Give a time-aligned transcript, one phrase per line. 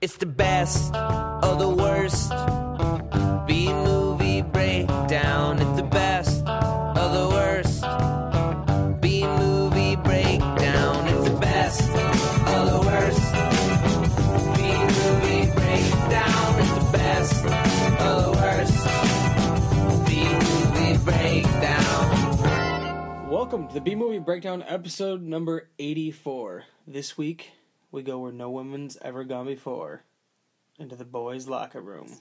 [0.00, 2.30] It's the best of the worst.
[3.48, 5.58] B movie breakdown.
[5.58, 7.82] It's the best of the worst.
[9.00, 11.08] B movie breakdown.
[11.08, 13.32] It's the best of the worst.
[14.54, 14.62] B
[14.94, 16.60] movie breakdown.
[16.60, 17.44] It's the best
[17.98, 18.78] of the worst.
[20.06, 22.06] B movie breakdown.
[23.28, 26.66] Welcome to the B Movie Breakdown episode number 84.
[26.86, 27.50] This week,
[27.90, 30.02] we go where no woman's ever gone before
[30.78, 32.18] into the boys' locker room.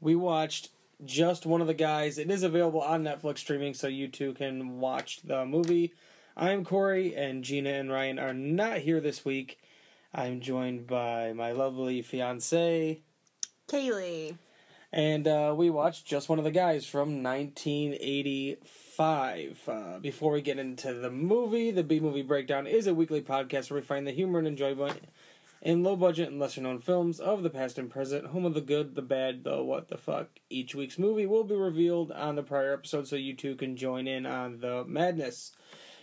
[0.00, 0.70] We watched
[1.04, 2.18] just one of the guys.
[2.18, 5.92] It is available on Netflix streaming, so you too can watch the movie.
[6.36, 9.58] I'm Corey, and Gina and Ryan are not here this week.
[10.14, 13.00] I'm joined by my lovely fiance,
[13.68, 14.36] Kaylee.
[14.92, 18.85] and uh, we watched just one of the guys from 1985.
[18.98, 23.70] Uh, before we get into the movie, the B Movie Breakdown is a weekly podcast
[23.70, 25.00] where we find the humor and enjoyment
[25.60, 28.60] in low budget and lesser known films of the past and present, home of the
[28.60, 30.28] good, the bad, the what the fuck.
[30.48, 34.06] Each week's movie will be revealed on the prior episode, so you too can join
[34.06, 35.52] in on the madness.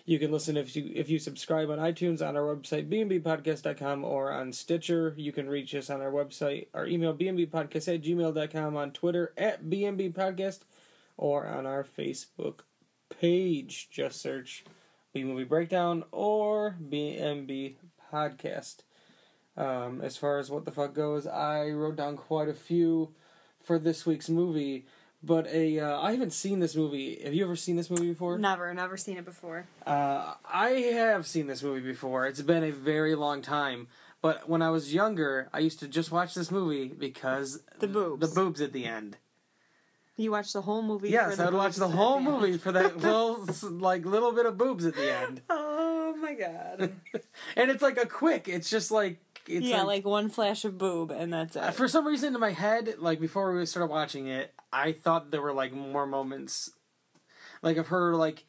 [0.05, 4.31] You can listen if you if you subscribe on iTunes on our website bnbpodcast.com or
[4.31, 5.16] on Stitcher.
[5.17, 9.64] You can reach us on our website, our email bnbpodcast at gmail.com, on Twitter at
[9.64, 10.59] bnbpodcast,
[11.17, 12.59] or on our Facebook
[13.19, 13.89] page.
[13.92, 14.64] Just search
[15.14, 17.75] B Movie Breakdown or BNB
[18.11, 18.78] Podcast.
[19.55, 23.14] Um, as far as what the fuck goes, I wrote down quite a few
[23.64, 24.86] for this week's movie.
[25.25, 27.22] But a uh, I haven't seen this movie.
[27.23, 28.38] Have you ever seen this movie before?
[28.38, 29.67] Never, never seen it before.
[29.88, 32.25] Uh, I have seen this movie before.
[32.25, 33.88] It's been a very long time.
[34.22, 38.20] But when I was younger, I used to just watch this movie because The boobs.
[38.27, 39.17] the boobs at the end.
[40.16, 41.09] You watched the whole movie.
[41.09, 42.25] Yes, for the I would watch the whole end.
[42.25, 45.42] movie for that little, like, little bit of boobs at the end.
[46.16, 46.94] Oh my god.
[47.58, 48.47] And it's like a quick.
[48.47, 51.73] It's just like it's yeah, like, like one flash of boob and that's it.
[51.73, 55.42] for some reason in my head, like before we started watching it, I thought there
[55.42, 56.70] were like more moments,
[57.61, 58.45] like of her like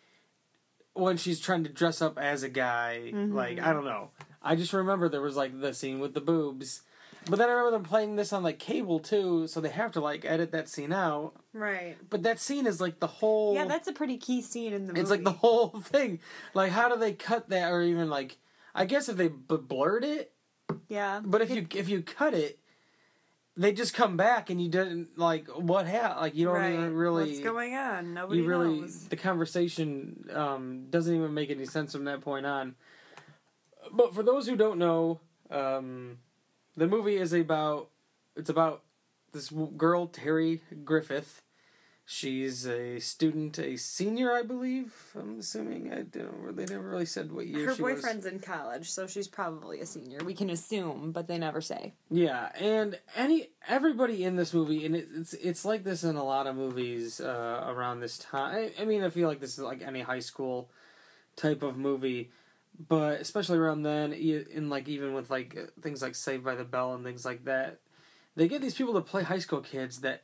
[0.93, 3.11] when she's trying to dress up as a guy.
[3.12, 3.72] Like I mm-hmm.
[3.72, 4.11] don't know.
[4.41, 6.83] I just remember there was like the scene with the boobs.
[7.29, 10.01] But then I remember them playing this on like cable too, so they have to
[10.01, 11.33] like edit that scene out.
[11.55, 11.97] right.
[12.11, 13.55] But that scene is like the whole.
[13.55, 15.01] Yeah, that's a pretty key scene in the movie.
[15.01, 16.21] It's like the whole thing.
[16.53, 18.37] Like, how do they cut that, or even like,
[18.75, 20.33] I guess if they b- blurred it,
[20.89, 21.21] Yeah.
[21.25, 22.59] but if you if you cut it,
[23.56, 26.21] they just come back and you didn't like what happened.
[26.21, 26.75] like you don't right.
[26.75, 28.12] even really What's going on?
[28.12, 29.06] Nobody you really knows.
[29.09, 32.75] the conversation um, doesn't even make any sense from that point on.
[33.93, 35.21] But for those who don't know,
[35.51, 36.19] um,
[36.77, 37.89] the movie is about
[38.37, 38.83] it's about
[39.33, 41.43] this girl Terry Griffith.
[42.07, 44.93] She's a student, a senior, I believe.
[45.19, 45.91] I'm assuming.
[45.91, 46.55] I don't.
[46.55, 47.95] They never really said what year Her she was.
[47.95, 50.19] boyfriend's in college, so she's probably a senior.
[50.23, 51.95] We can assume, but they never say.
[52.11, 56.25] Yeah, and any everybody in this movie, and it, it's it's like this in a
[56.25, 58.71] lot of movies uh, around this time.
[58.79, 60.69] I, I mean, I feel like this is like any high school
[61.37, 62.31] type of movie,
[62.79, 66.65] but especially around then, e- in like even with like things like Saved by the
[66.65, 67.79] Bell and things like that,
[68.37, 70.23] they get these people to play high school kids that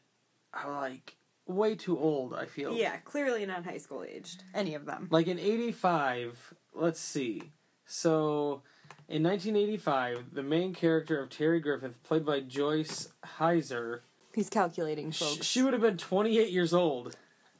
[0.53, 1.17] are like
[1.47, 2.35] way too old.
[2.35, 4.43] I feel Yeah, clearly not high school aged.
[4.55, 5.09] Any of them.
[5.11, 7.51] like in 85 let's see
[7.85, 8.63] so
[9.09, 14.01] in 1985 the main character of terry griffith played by Joyce Hyser
[14.33, 15.45] He's calculating, sh- folks.
[15.47, 17.17] she would have been 28 years old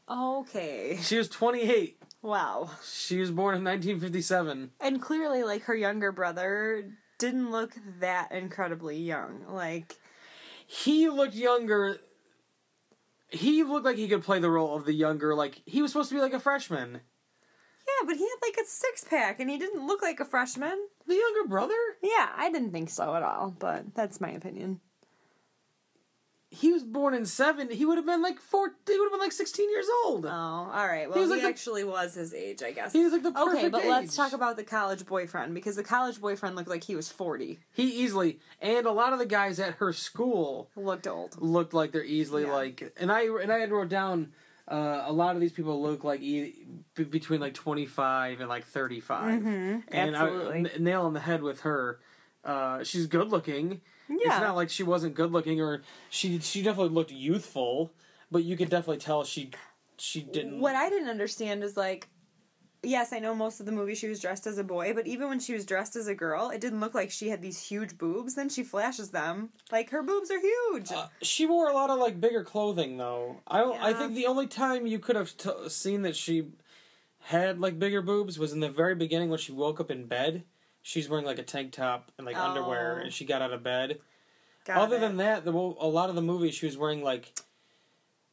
[0.09, 0.99] Okay.
[1.03, 2.71] she was 28 Wow.
[2.85, 8.99] she was born in 1957 And clearly, like her younger brother didn't look that incredibly
[8.99, 9.45] young.
[9.49, 9.97] Like,
[10.67, 11.99] he looked younger
[13.33, 16.09] he looked like he could play the role of the younger like he was supposed
[16.09, 17.01] to be like a freshman
[17.91, 20.79] yeah, but he had like a six pack, and he didn't look like a freshman.
[21.07, 24.81] the younger brother Yeah, I didn't think so at all, but that's my opinion.
[26.53, 29.21] He was born in 7 he would have been like 4 he would have been
[29.21, 31.07] like 16 years old Oh, all right.
[31.09, 32.93] Well, He he, was like the- actually was his age, I guess.
[32.93, 35.85] he was like the perfect Okay, but let's talk about the college boyfriend because the
[35.85, 37.61] college boyfriend looked like he was forty.
[37.73, 41.41] He easily, and a lot of the guys at her school Looked old.
[41.41, 42.53] looked like they're easily Yeah.
[42.53, 44.33] like, and I and I had wrote down
[44.69, 46.65] uh, a lot of these people look like e-
[46.95, 50.55] b- between like twenty five and like thirty five, Mhm, and absolutely.
[50.55, 52.01] I, n- nail on the head with her.
[52.45, 53.81] Uh, she's good looking.
[54.19, 57.93] It's not like she wasn't good looking, or she she definitely looked youthful,
[58.31, 59.51] but you could definitely tell she
[59.99, 60.61] she didn't.
[60.61, 62.09] What I didn't understand is like,
[62.83, 65.29] yes, I know most of the movie she was dressed as a boy, but even
[65.29, 67.99] when she was dressed as a girl, it didn't look like she had these huge
[67.99, 68.35] boobs.
[68.35, 70.91] Then she flashes them like her boobs are huge.
[70.91, 73.41] Uh, she wore a lot of like bigger clothing though.
[73.47, 76.49] I don't, I think the only time you could have t- seen that she
[77.25, 80.45] had like bigger boobs was in the very beginning when she woke up in bed.
[80.83, 83.05] She's wearing like a tank top and like underwear, Oh.
[83.05, 84.01] and she got out of bed.
[84.65, 85.01] Got Other it.
[85.01, 85.55] than that, the, a
[85.89, 87.33] lot of the movie she was wearing like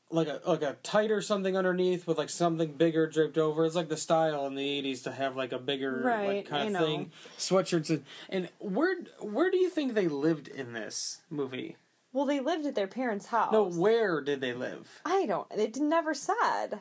[0.09, 3.65] like a like a tight or something underneath with like something bigger draped over.
[3.65, 6.67] It's like the style in the eighties to have like a bigger Right, like kind
[6.67, 6.85] of know.
[6.85, 7.11] thing.
[7.37, 11.75] Sweatshirts and, and where where do you think they lived in this movie?
[12.13, 13.51] Well, they lived at their parents' house.
[13.51, 15.01] No, where did they live?
[15.05, 15.45] I don't.
[15.51, 16.79] It never said.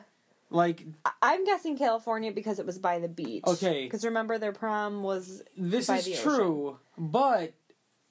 [0.49, 0.85] Like
[1.21, 3.43] I'm guessing California because it was by the beach.
[3.45, 3.83] Okay.
[3.83, 7.53] Because remember, their prom was this is true, but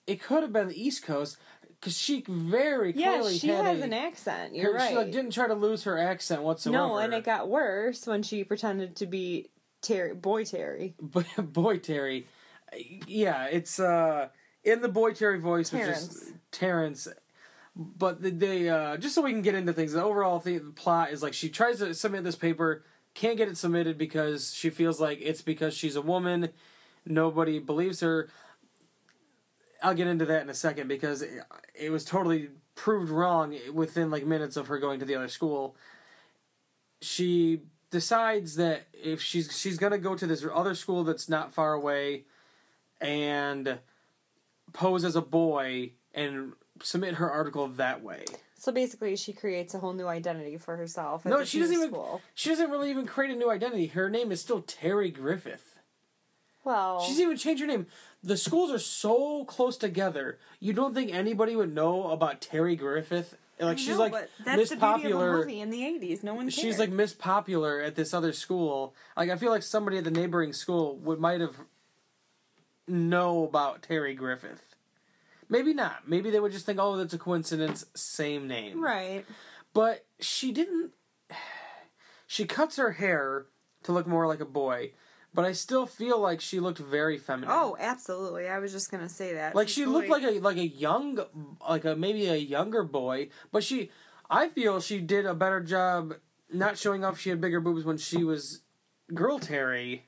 [0.06, 1.38] it could have been the East Coast
[1.80, 4.54] because she very Yeah, clearly she had has a, an accent.
[4.54, 4.90] You're her- right.
[4.90, 6.76] She like didn't try to lose her accent whatsoever.
[6.88, 9.48] no, and it got worse when she pretended to be
[9.82, 10.94] Terry, boy Terry.
[11.38, 12.26] Boy Terry,
[13.06, 14.28] yeah, it's uh
[14.64, 17.08] in the boy Terry voice, which is Terrence.
[17.78, 21.12] But they uh just so we can get into things, the overall thing, the plot
[21.12, 24.98] is like she tries to submit this paper, can't get it submitted because she feels
[24.98, 26.50] like it's because she's a woman,
[27.04, 28.30] nobody believes her.
[29.82, 31.42] I'll get into that in a second because it,
[31.74, 35.76] it was totally proved wrong within like minutes of her going to the other school.
[37.02, 41.74] She decides that if she's she's gonna go to this other school that's not far
[41.74, 42.24] away,
[43.02, 43.80] and
[44.72, 46.52] pose as a boy and
[46.82, 48.24] submit her article that way.
[48.56, 51.26] So basically, she creates a whole new identity for herself.
[51.26, 51.90] At No, this she doesn't even.
[51.90, 52.20] School.
[52.34, 53.86] She doesn't really even create a new identity.
[53.88, 55.78] Her name is still Terry Griffith.
[56.64, 57.86] Well, She's even changed her name.
[58.24, 60.38] The schools are so close together.
[60.58, 63.36] You don't think anybody would know about Terry Griffith?
[63.60, 65.36] Like I she's know, like but that's Miss the beauty of a Popular.
[65.38, 66.22] movie in the '80s.
[66.22, 66.54] No one cared.
[66.54, 68.94] She's like Miss Popular at this other school.
[69.16, 71.56] Like I feel like somebody at the neighboring school would might have
[72.88, 74.75] know about Terry Griffith.
[75.48, 76.08] Maybe not.
[76.08, 77.86] Maybe they would just think, "Oh, that's a coincidence.
[77.94, 79.24] Same name." right.
[79.72, 80.92] But she didn't.
[82.28, 83.46] She cuts her hair
[83.84, 84.90] to look more like a boy,
[85.32, 87.50] but I still feel like she looked very feminine.
[87.52, 88.48] Oh, absolutely.
[88.48, 89.54] I was just gonna say that.
[89.54, 91.20] like She's she looked like a like a young,
[91.68, 93.28] like a maybe a younger boy.
[93.52, 93.90] But she,
[94.28, 96.14] I feel she did a better job
[96.52, 98.62] not showing off she had bigger boobs when she was
[99.14, 100.05] girl Terry,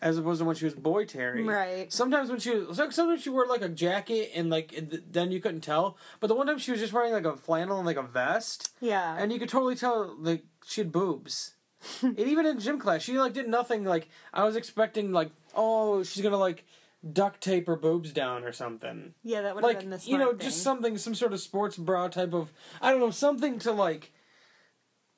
[0.00, 1.44] as opposed to when she was boy Terry.
[1.44, 1.92] Right.
[1.92, 5.30] Sometimes when she was, so- sometimes she wore like a jacket and like it- then
[5.32, 5.96] you couldn't tell.
[6.20, 8.72] But the one time she was just wearing like a flannel and like a vest.
[8.80, 9.16] Yeah.
[9.18, 11.54] And you could totally tell like she had boobs.
[12.02, 16.02] and even in gym class, she like did nothing like I was expecting like, oh,
[16.02, 16.64] she's gonna like
[17.12, 19.14] duct tape her boobs down or something.
[19.22, 21.40] yeah, that would have Like been the you know, smart just something some sort of
[21.40, 22.52] sports bra type of
[22.82, 24.12] I don't know, something to like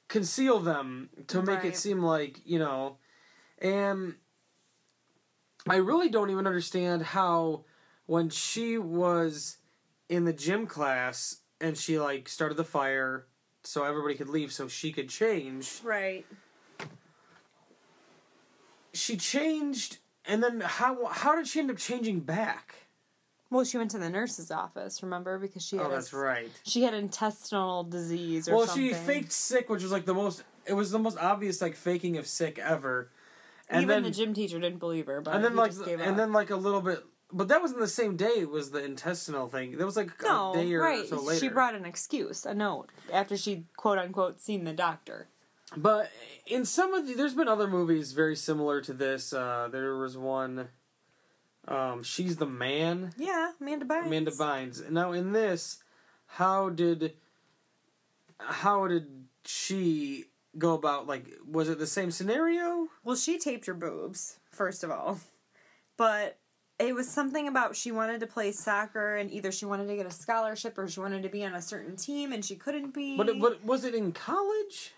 [0.08, 1.66] conceal them to make Right.
[1.66, 2.96] it seem like, you know,
[3.58, 4.16] and
[5.68, 7.64] I really don't even understand how
[8.06, 9.58] when she was
[10.08, 13.26] in the gym class and she like started the fire
[13.62, 16.26] so everybody could leave so she could change Right.
[18.92, 22.86] she changed and then how how did she end up changing back
[23.50, 25.02] Well, she went to the nurse's office.
[25.02, 28.66] Remember, because she oh, had oh that's s- right She had intestinal disease or well
[28.66, 28.88] something.
[28.88, 32.16] she faked sick which was like the most it was the most obvious like faking
[32.16, 33.10] of sick ever
[33.70, 36.02] and Even then the gym teacher didn't believe her, but and then he like and
[36.02, 36.16] up.
[36.16, 39.48] then like a little bit but that wasn't the same day it was the intestinal
[39.48, 41.06] thing that was like no, a day or right?
[41.06, 45.28] so later She brought an excuse, a note, after she quote unquote seen the doctor.
[45.76, 46.10] But
[46.46, 49.32] in some of the, there's been other movies very similar to this.
[49.32, 50.68] Uh, there was one,
[51.68, 54.06] um, She's the Man, Yeah, Amanda Bynes.
[54.06, 54.90] Amanda Bynes.
[54.90, 55.78] Now in this,
[56.26, 57.12] how did,
[58.40, 59.06] how did
[59.44, 60.24] she
[60.58, 61.06] go about?
[61.06, 62.88] Like, was it the same scenario?
[63.04, 65.20] Well, she taped her boobs first of all,
[65.96, 66.38] but
[66.78, 70.06] it was something about she wanted to play soccer and either she wanted to get
[70.06, 73.16] a scholarship or she wanted to be on a certain team and she couldn't be.
[73.16, 74.92] But it, but was it in college?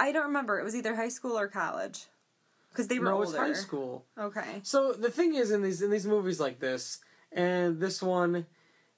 [0.00, 0.60] I don't remember.
[0.60, 2.06] It was either high school or college
[2.70, 3.26] because they were no, it older.
[3.26, 4.04] was high school.
[4.16, 4.60] Okay.
[4.62, 7.00] So the thing is, in these in these movies like this,
[7.32, 8.46] and this one,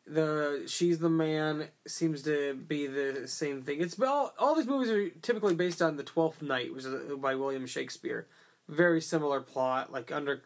[0.06, 3.80] the she's the man seems to be the same thing.
[3.80, 7.34] It's all all these movies are typically based on the Twelfth Night, which is by
[7.34, 8.26] William Shakespeare.
[8.68, 10.42] Very similar plot, like under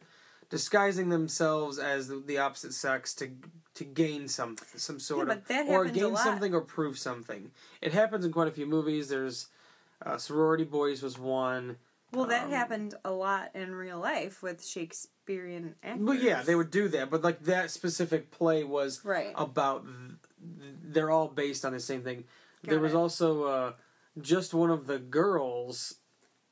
[0.50, 3.30] disguising themselves as the, opposite sex to
[3.74, 7.50] to gain some some sort Yeah, of or gain something or prove something.
[7.80, 9.08] It happens in quite a few movies.
[9.08, 9.48] There's
[10.04, 11.76] uh, Sorority Boys was one.
[12.14, 16.06] Well, that Um, happened a lot in real life with Shakespearean actors.
[16.06, 17.10] But yeah, they would do that.
[17.10, 19.32] But like that specific play was Right.
[19.36, 19.84] about.
[19.86, 19.96] th-
[20.60, 22.24] th- They're all based on the same thing.
[22.62, 22.96] there was it.
[22.96, 23.72] also uh,
[24.20, 25.96] just one of the girls.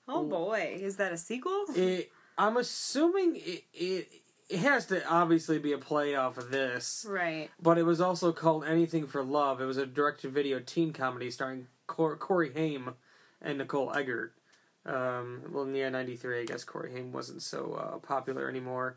[0.08, 1.64] Oh boy, is that a sequel?
[1.74, 4.08] It, I'm assuming it, it
[4.48, 7.50] it has to obviously be a play off of this, right.
[7.60, 9.60] but it was also called Anything for Love.
[9.62, 12.94] It was a direct-to-video teen comedy starring Cor- Corey Haim
[13.40, 14.34] and Nicole Eggert.
[14.84, 18.96] Um, well, in the year '93, I guess Corey Haim wasn't so uh, popular anymore,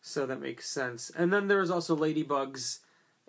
[0.00, 1.10] so that makes sense.
[1.16, 2.78] And then there was also Ladybugs,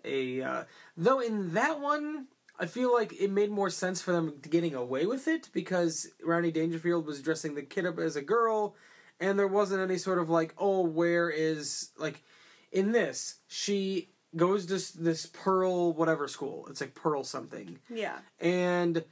[0.05, 0.63] a uh,
[0.95, 2.27] though in that one
[2.59, 6.51] I feel like it made more sense for them getting away with it because Rodney
[6.51, 8.75] Dangerfield was dressing the kid up as a girl,
[9.19, 12.23] and there wasn't any sort of like, oh, where is like
[12.71, 16.67] in this she goes to this Pearl whatever school.
[16.69, 18.19] It's like Pearl something, Yeah.
[18.39, 19.03] and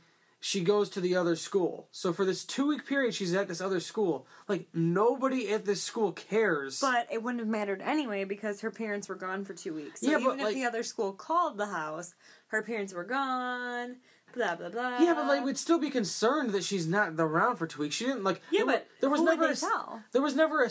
[0.46, 1.88] she goes to the other school.
[1.90, 4.28] So for this two week period, she's at this other school.
[4.48, 6.80] Like nobody at this school cares.
[6.80, 10.02] But it wouldn't have mattered anyway because her parents were gone for two weeks.
[10.02, 12.14] So Yeah, but, even if like- the other school called the house,
[12.50, 13.96] her parents were gone.
[14.36, 15.00] Blah blah blah.
[15.00, 17.96] yeah, but like we'd still be concerned that she's not around for two weeks.
[17.96, 18.40] She didn't like.
[18.52, 20.04] Yeah, there, but there was never a tell?
[20.12, 20.70] There was never a.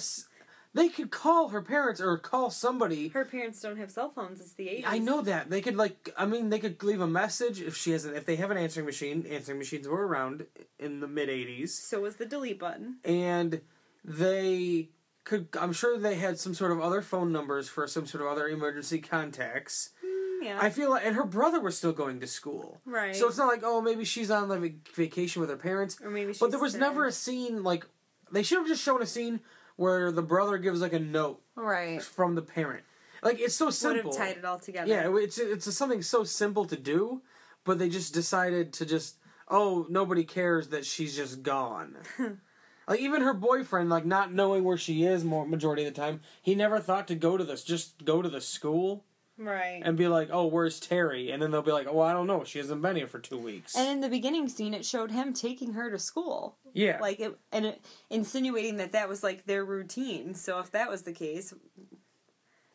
[0.74, 3.08] They could call her parents or call somebody.
[3.08, 4.40] her parents don't have cell phones.
[4.40, 4.84] It's the eighties.
[4.88, 6.10] I know that they could like.
[6.18, 8.04] I mean, they could leave a message if she has.
[8.04, 10.46] An, if they have an answering machine, answering machines were around
[10.80, 12.96] in the mid '80s, So was the delete button.
[13.04, 13.60] and
[14.04, 14.88] they
[15.24, 15.48] could.
[15.58, 18.48] I'm sure they had some sort of other phone numbers for some sort of other
[18.48, 19.90] emergency contacts.
[20.04, 20.58] Mm, yeah.
[20.60, 23.16] I feel like, and her brother was still going to school, right.
[23.16, 25.98] so it's not like oh maybe she's on like vac- vacation with her parents.
[26.02, 26.32] or maybe.
[26.32, 26.80] She's But there was sick.
[26.80, 27.86] never a scene like
[28.30, 29.40] they should have just shown a scene
[29.76, 32.02] where the brother gives like a note right.
[32.02, 32.84] from the parent.
[33.22, 34.12] Like it's so Would simple.
[34.12, 34.88] have tied it all together.
[34.88, 37.22] Yeah, it's it's something so simple to do,
[37.64, 39.16] but they just decided to just
[39.48, 41.96] oh nobody cares that she's just gone.
[42.88, 46.20] like even her boyfriend, like not knowing where she is more majority of the time,
[46.42, 47.64] he never thought to go to this.
[47.64, 49.04] Just go to the school
[49.36, 49.82] Right.
[49.84, 51.30] and be like, oh, where's Terry?
[51.30, 53.38] And then they'll be like, oh, I don't know, she hasn't been here for two
[53.38, 53.76] weeks.
[53.76, 57.36] And in the beginning scene, it showed him taking her to school, yeah, like it,
[57.52, 60.34] and it, insinuating that that was like their routine.
[60.34, 61.52] So if that was the case,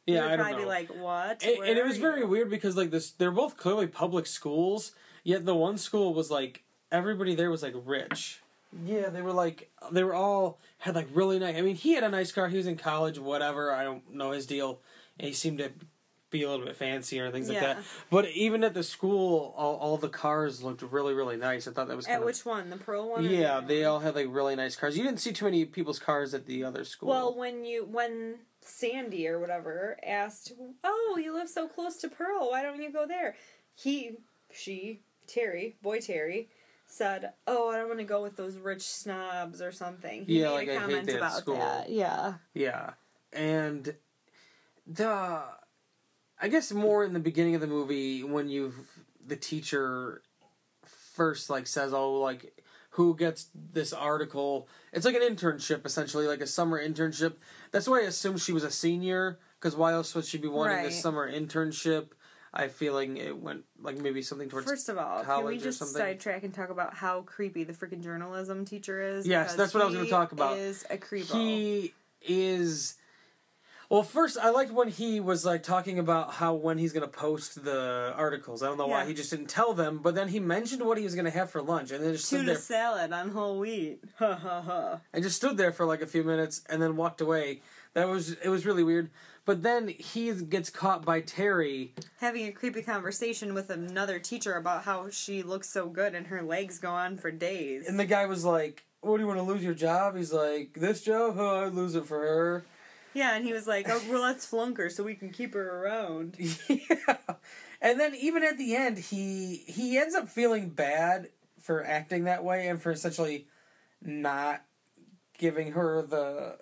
[0.05, 0.63] yeah, you I would don't probably know.
[0.63, 3.57] be like, "What?" and, and it are was very weird because like this they're both
[3.57, 8.41] clearly public schools yet the one school was like everybody there was like rich
[8.85, 12.03] yeah they were like they were all had like really nice i mean he had
[12.03, 14.79] a nice car he was in college whatever i don't know his deal
[15.19, 15.71] and he seemed to
[16.29, 17.77] be a little bit fancier and things like that
[18.09, 21.87] but even at the school all, all the cars looked really really nice i thought
[21.87, 22.69] that was kind At of which one?
[22.69, 23.23] The pearl one?
[23.23, 25.99] yeah the- they all had like really nice cars you didn't see too many people's
[25.99, 30.51] cars at the other school Well, when you when Sandy or whatever asked,
[30.83, 32.49] "Oh, you live so close to Pearl.
[32.51, 33.35] Why don't you go there?"
[33.73, 34.17] He,
[34.53, 36.49] she, Terry, boy Terry,
[36.85, 40.49] said, "Oh, I don't want to go with those rich snobs or something." He Yeah,
[40.49, 41.55] made like, a I hate comment that about school.
[41.55, 41.89] that.
[41.89, 42.33] Yeah.
[42.53, 42.91] Yeah,
[43.31, 43.95] and
[44.85, 45.41] the
[46.41, 48.75] I guess more in the beginning of the movie when you've
[49.25, 50.21] the teacher
[50.85, 56.41] first like says oh like who gets this article it's like an internship essentially like
[56.41, 57.33] a summer internship
[57.71, 60.77] that's why I assumed she was a senior because why else would she be wanting
[60.77, 60.85] Right.
[60.85, 62.07] this summer internship
[62.53, 65.85] I feel like it went like maybe something towards First of all, can we just
[65.85, 69.27] sidetrack and talk about how creepy the freaking journalism teacher is?
[69.27, 70.55] Yes, that's what I was gonna talk about.
[70.55, 71.31] He is a creepo.
[71.31, 72.95] He is.
[73.89, 77.63] Well, first, I liked when he was like talking about how when he's gonna post
[77.63, 78.61] the articles.
[78.61, 81.03] I don't know why he just didn't tell them, but then he mentioned what he
[81.03, 84.03] was gonna have for lunch, and then just stood Tuna there salad on whole wheat.
[84.19, 84.99] Ha ha ha.
[85.11, 87.61] and just stood there for like a few minutes, and then walked away.
[87.95, 89.09] That was it was really weird.
[89.45, 91.95] But then he gets caught by Terry.
[92.19, 96.43] Having a creepy conversation with another teacher about how she looks so good and her
[96.43, 97.87] legs go on for days.
[97.87, 100.73] And the guy was like, "What do you want to lose your job?" He's like,
[100.75, 101.37] "This job?
[101.39, 102.65] Oh, I'd lose it for her."
[103.13, 105.83] Yeah, and he was like, "Oh, well, let's flunk her so we can keep her
[105.83, 106.35] around."
[106.67, 107.17] yeah.
[107.81, 111.29] And then even at the end, he he ends up feeling bad
[111.61, 113.47] for acting that way and for essentially
[114.01, 114.63] not
[115.37, 116.57] giving her the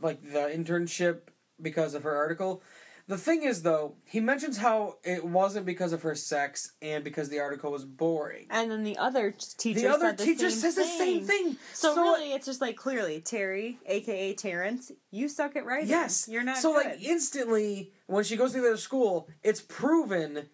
[0.00, 1.20] like the internship
[1.60, 2.62] because of her article.
[3.06, 7.28] The thing is though, he mentions how it wasn't because of her sex and because
[7.28, 8.46] the article was boring.
[8.48, 11.44] And then the other teacher The other the teacher says the same thing.
[11.52, 11.56] thing.
[11.74, 15.90] So, really, it's just like clearly Terry, aka Terrence, you suck at writing.
[15.90, 16.56] Yes, you're not.
[16.56, 16.86] So good.
[16.86, 20.46] like instantly, when she goes to the other school, it's proven.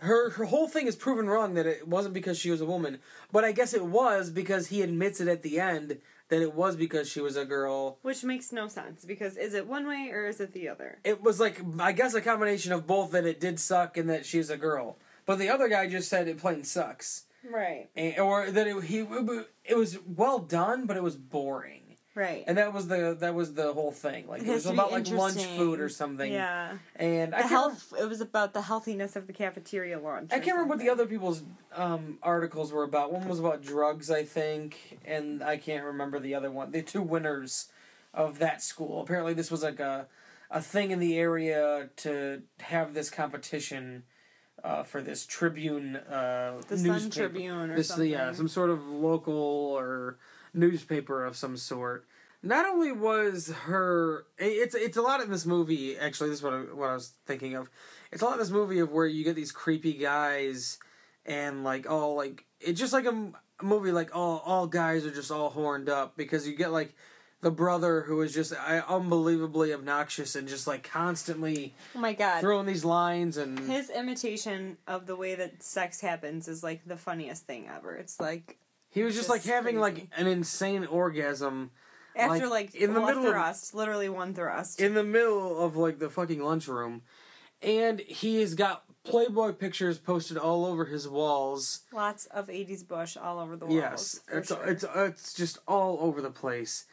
[0.00, 2.98] Her her whole thing is proven wrong that it wasn't because she was a woman,
[3.32, 5.96] but I guess it was because he admits it at the end
[6.28, 7.98] that it was because she was a girl.
[8.02, 10.98] which makes no sense because is it one way or is it the other?
[11.04, 14.26] It was like I guess a combination of both that it did suck and that
[14.26, 14.96] she's a girl.
[15.24, 18.98] But the other guy just said it plain sucks, Right, and, or that it, he
[19.64, 21.85] it was well done, but it was boring.
[22.16, 22.42] Right.
[22.48, 24.26] And that was the that was the whole thing.
[24.26, 26.32] Like It it, was about like lunch food or something.
[26.32, 27.92] Yeah, And the can't health.
[27.96, 30.32] It was about the healthiness of the cafeteria lunch.
[30.32, 31.44] I can't remember what the other people's
[31.76, 33.12] um, articles were about.
[33.12, 36.72] One was about drugs, I think, and I can't remember the other one.
[36.72, 37.68] The two winners
[38.12, 39.02] of that school.
[39.02, 40.08] Apparently, this was like a
[40.50, 44.04] a thing in the area to have this competition
[44.64, 47.10] uh, for this Tribune uh, The Sun.
[47.10, 48.10] Tribune or this something.
[48.10, 50.18] yeah, some sort of local or
[50.56, 52.06] newspaper of some sort.
[52.42, 56.52] not only was her it's it's a lot in this movie actually this is what
[56.54, 57.68] I, what I was thinking of
[58.12, 60.78] it's a lot in this movie of where you get these creepy guys
[61.24, 63.32] and like all like it's just like a,
[63.62, 66.94] movie like all all guys are just all horned up because you get like
[67.40, 72.40] the brother who is just uh, unbelievably obnoxious and just like constantly Oh my god.
[72.40, 76.96] throwing these lines and His imitation of the way that sex happens is like the
[76.96, 77.94] funniest thing ever.
[77.96, 78.58] It's like
[78.96, 81.70] he was just, just like having like an insane orgasm
[82.16, 84.80] after Like, like, in the one middle of- thrust, literally one thrust.
[84.80, 87.02] in the middle of like the fucking lunchroom,
[87.62, 91.82] and he has got Playboy pictures posted all over his walls.
[91.92, 93.76] Lots of '80s bush all over the walls.
[93.78, 94.64] yes, it's sure.
[94.66, 96.86] it's it's just all over the place.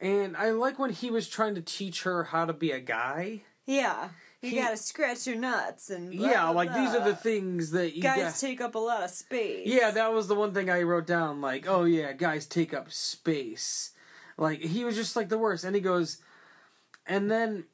[0.00, 3.42] And I like when he was trying to teach her how to be a guy.
[3.64, 4.10] yeah.
[4.44, 7.70] You he- gotta scratch your nuts and blah, yeah, blah, like these are the things
[7.70, 9.66] that you guys got- take up a lot of space.
[9.66, 11.40] Yeah, that was the one thing I wrote down.
[11.40, 13.92] Like, oh yeah, guys take up space.
[14.36, 16.18] Like he was just like the worst, and he goes,
[17.06, 17.64] and then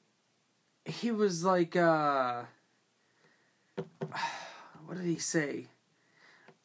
[0.85, 2.43] he was like, uh
[4.87, 5.67] what did he say?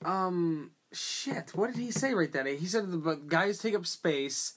[0.03, 2.45] Um, shit, what did he say right then?
[2.45, 4.53] He said the guys take up space,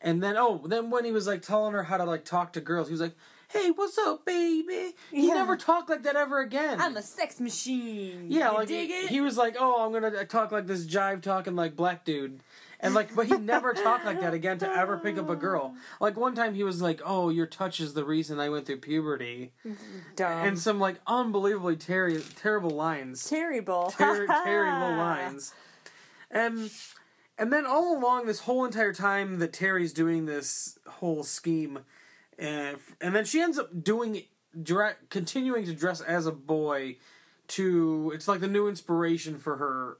[0.00, 2.60] and then oh, then when he was like telling her how to like talk to
[2.60, 3.16] girls, he was like.
[3.52, 4.94] Hey, what's up, baby?
[5.10, 5.34] He Yeah.
[5.34, 6.80] never talked like that ever again.
[6.80, 8.26] I'm a sex machine.
[8.28, 9.08] Yeah, You like dig he, it?
[9.10, 12.44] he was like, "Oh, I'm gonna talk like this jive talking like black dude,"
[12.78, 15.74] and like, but he never talked like that again to ever pick up a girl.
[16.00, 18.78] Like one time, he was like, "Oh, your touch is the reason I went through
[18.78, 19.52] puberty,"
[20.14, 20.30] Dumb.
[20.46, 23.90] and some like unbelievably ter- terrible lines, terrible.
[23.90, 25.52] ter- terrible lines,
[26.30, 26.70] and
[27.36, 31.80] and then all along this whole entire time that Terry's doing this whole scheme,
[32.40, 34.22] and and then she ends up doing
[34.60, 36.96] dre- continuing to dress as a boy
[37.48, 39.98] to it's like the new inspiration for her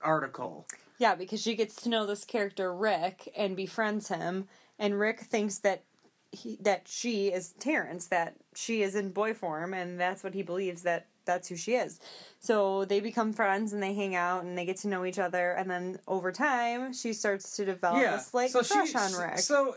[0.00, 0.66] article.
[0.98, 5.58] Yeah, because she gets to know this character Rick and befriends him, and Rick thinks
[5.58, 5.84] that
[6.32, 10.42] he that she is Terrence, that she is in boy form, and that's what he
[10.42, 12.00] believes that that's who she is.
[12.40, 15.52] So they become friends and they hang out and they get to know each other,
[15.52, 19.12] and then over time she starts to develop yeah, a slight so crush she, on
[19.12, 19.40] Rick.
[19.40, 19.76] So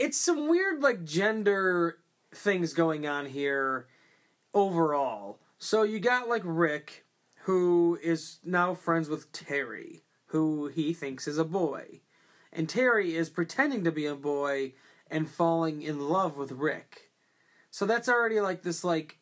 [0.00, 1.98] it's some weird like gender
[2.32, 3.86] things going on here
[4.54, 5.38] overall.
[5.58, 7.04] So you got like Rick,
[7.42, 12.00] who is now friends with Terry, who he thinks is a boy,
[12.50, 14.72] and Terry is pretending to be a boy
[15.10, 17.10] and falling in love with Rick.
[17.70, 19.18] So that's already like this like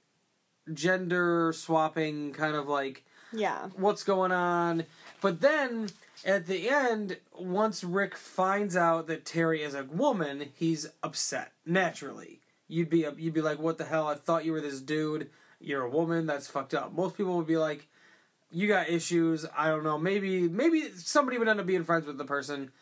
[0.72, 4.84] gender swapping kind of like yeah, what's going on.
[5.20, 5.88] But then
[6.24, 11.52] at the end, once Rick finds out that Terry is a woman, he's upset.
[11.64, 14.06] Naturally, you'd be you'd be like, "What the hell?
[14.06, 15.30] I thought you were this dude.
[15.60, 16.26] You're a woman.
[16.26, 17.88] That's fucked up." Most people would be like,
[18.50, 19.46] "You got issues.
[19.56, 19.98] I don't know.
[19.98, 22.72] Maybe maybe somebody would end up being friends with the person.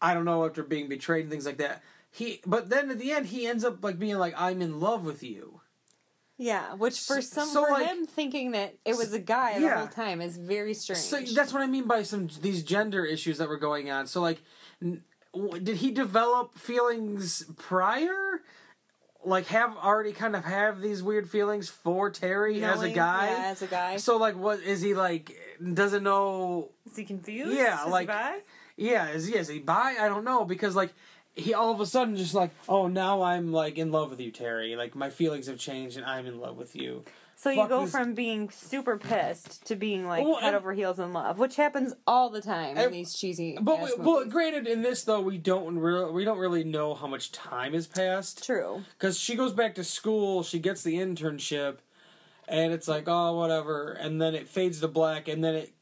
[0.00, 3.12] I don't know after being betrayed and things like that." He, but then at the
[3.12, 5.60] end, he ends up like being like, "I'm in love with you."
[6.38, 6.74] Yeah.
[6.74, 9.86] Which for some so, for like- him thinking that it was a guy the whole
[9.88, 11.00] time is very strange.
[11.02, 14.06] So that's what I mean by some these gender issues that were going on.
[14.06, 14.40] So like,
[14.80, 15.02] n-
[15.62, 18.40] did he develop feelings prior?
[19.24, 23.26] Like, have already kind of have these weird feelings for Terry as a guy?
[23.26, 23.96] yeah, as a guy.
[23.96, 25.36] So like, what is he like?
[25.74, 26.70] Doesn't know?
[26.88, 27.52] is he confused?
[27.56, 28.38] Yeah, Is he like- bi?
[28.76, 29.96] Yeah, is he is he bi?
[30.00, 30.94] I don't know because like.
[31.38, 34.30] He all of a sudden just like, oh, now I'm like in love with you,
[34.30, 34.74] Terry.
[34.76, 37.04] Like my feelings have changed, and I'm in love with you.
[37.36, 40.56] So you Fuck go this- from being super pissed to being like Well, head and-
[40.56, 43.56] over heels in love, which happens all the time in And- these cheesy.
[43.60, 44.32] But ass we, well, movies.
[44.32, 47.86] granted, in this though, we don't re- we don't really know how much time has
[47.86, 48.82] passed true.
[48.98, 51.76] because she goes back to school, she gets the internship,
[52.48, 55.72] and it's like oh whatever, and then it fades to black, and then it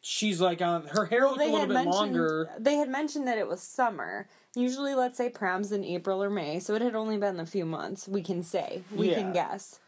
[0.00, 2.50] she's like on her hair looked a little bit mentioned longer.
[2.58, 4.28] they had mentioned that it was summer.
[4.54, 7.64] Usually, let's say proms in April or May, so it had only been a few
[7.66, 8.06] months.
[8.06, 9.16] We can say we Yeah.
[9.16, 9.80] can guess.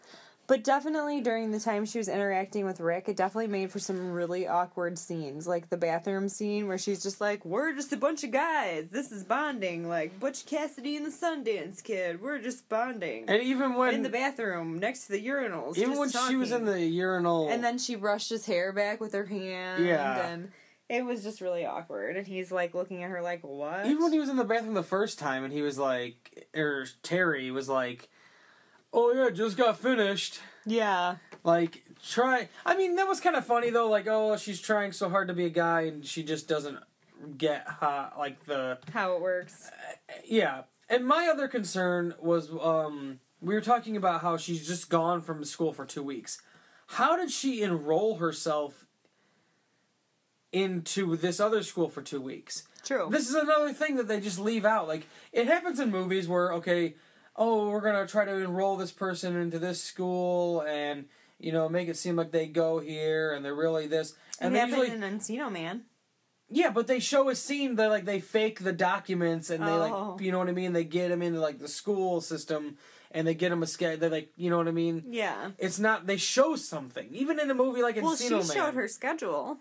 [0.48, 4.12] But definitely during the time she was interacting with Rick, it definitely made for some
[4.12, 8.22] really awkward scenes, like the bathroom scene where she's just like, "We're just a bunch
[8.22, 8.86] of guys.
[8.92, 12.22] This is bonding, like Butch Cassidy and the Sundance Kid.
[12.22, 15.78] We're just bonding." And even when in the bathroom next to the urinals.
[15.78, 19.14] even when she was in the urinal, and then she brushed his hair back with
[19.14, 19.84] her hand.
[19.84, 20.26] Yeah.
[20.28, 20.52] and
[20.88, 22.16] it was just really awkward.
[22.16, 24.74] And he's like looking at her like, "What?" even when he was in the bathroom
[24.74, 28.08] the first time, and he was like, or Terry was like,
[28.92, 33.70] "Oh yeah, just got finished." yeah, like try i mean that was kind of funny
[33.70, 36.78] though like oh she's trying so hard to be a guy and she just doesn't
[37.38, 39.70] get hot like the how it works.
[40.24, 45.22] yeah and my other concern was um we were talking about how she's just gone
[45.22, 46.42] from school for two weeks
[46.88, 48.85] how did she enroll herself
[50.56, 53.08] into this other school for two weeks True.
[53.10, 54.86] This is another thing that they just leave out.
[54.86, 56.94] Like it happens in movies where okay,
[57.34, 61.06] oh, we're gonna try to enroll this person into this school and
[61.40, 64.14] you know make it seem like they go here and they're really this.
[64.40, 65.82] And it they happened usually in Encino Man.
[66.48, 70.12] yeah, but they show a scene that like they fake the documents and they Oh.
[70.14, 70.72] like you know what I mean.
[70.72, 72.76] They get them into like the school system
[73.10, 73.96] and they get them a scare.
[73.96, 75.06] They like you know what I mean.
[75.08, 75.50] Yeah.
[75.58, 78.74] It's not they show something even in a movie like Encino Well, she Man showed
[78.74, 79.58] her schedule.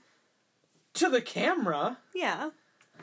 [0.96, 1.98] To the camera.
[2.14, 2.50] Yeah.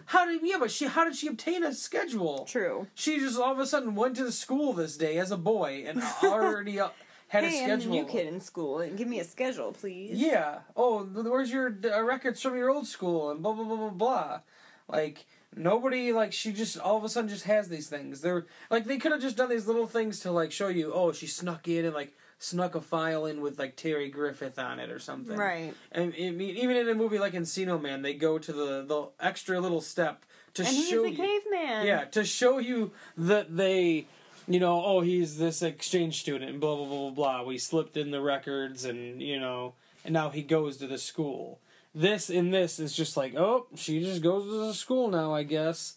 [0.07, 0.57] How did yeah?
[0.59, 2.45] But she how did she obtain a schedule?
[2.45, 2.87] True.
[2.95, 5.85] She just all of a sudden went to the school this day as a boy
[5.87, 6.89] and already uh,
[7.29, 7.93] had hey, a I'm the schedule.
[7.93, 8.81] new kid in school.
[8.81, 10.19] and Give me a schedule, please.
[10.19, 10.61] Yeah.
[10.77, 14.41] Oh, where's your uh, records from your old school and blah blah blah blah blah.
[14.89, 18.23] Like nobody like she just all of a sudden just has these things.
[18.23, 20.93] They're like they could have just done these little things to like show you.
[20.93, 24.81] Oh, she snuck in and like snuck a file in with like Terry Griffith on
[24.81, 25.37] it or something.
[25.37, 25.73] Right.
[25.93, 29.09] And I mean, even in a movie like Encino Man, they go to the the
[29.21, 30.25] extra little step
[30.55, 31.17] to And he's show a you.
[31.17, 31.87] caveman.
[31.87, 34.07] Yeah, to show you that they,
[34.49, 37.43] you know, oh, he's this exchange student and blah blah blah blah blah.
[37.45, 39.75] We slipped in the records and you know,
[40.05, 41.61] and now he goes to the school.
[41.95, 45.45] This and this is just like, oh, she just goes to the school now, I
[45.45, 45.95] guess.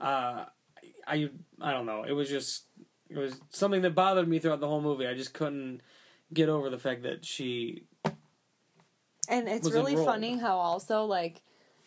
[0.00, 0.46] Uh,
[1.06, 1.28] I
[1.60, 2.04] I don't know.
[2.04, 2.62] It was just
[3.14, 5.06] it was something that bothered me throughout the whole movie.
[5.06, 5.80] I just couldn't
[6.32, 7.84] get over the fact that she
[9.28, 10.08] And it's really enrolled.
[10.08, 11.42] funny how also like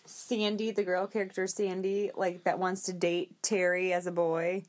[0.05, 4.63] Sandy, the girl character Sandy, like that wants to date Terry as a boy.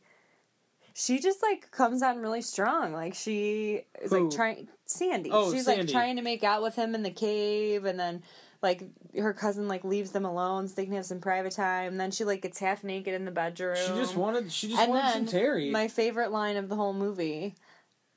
[0.94, 2.92] She just like comes on really strong.
[2.92, 4.24] Like she is Who?
[4.24, 5.30] like trying Sandy.
[5.32, 8.22] Oh, She's like trying to make out with him in the cave and then
[8.62, 8.82] like
[9.16, 11.92] her cousin like leaves them alone so they can have some private time.
[11.92, 13.76] And then she like gets half naked in the bedroom.
[13.76, 15.70] she just wanted she just and wanted some Terry.
[15.70, 17.54] my favorite line of the whole movie.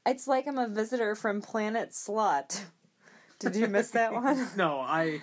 [0.06, 2.62] It's like I'm a visitor from Planet Slut.
[3.40, 4.48] Did you miss that one?
[4.56, 5.22] no, I,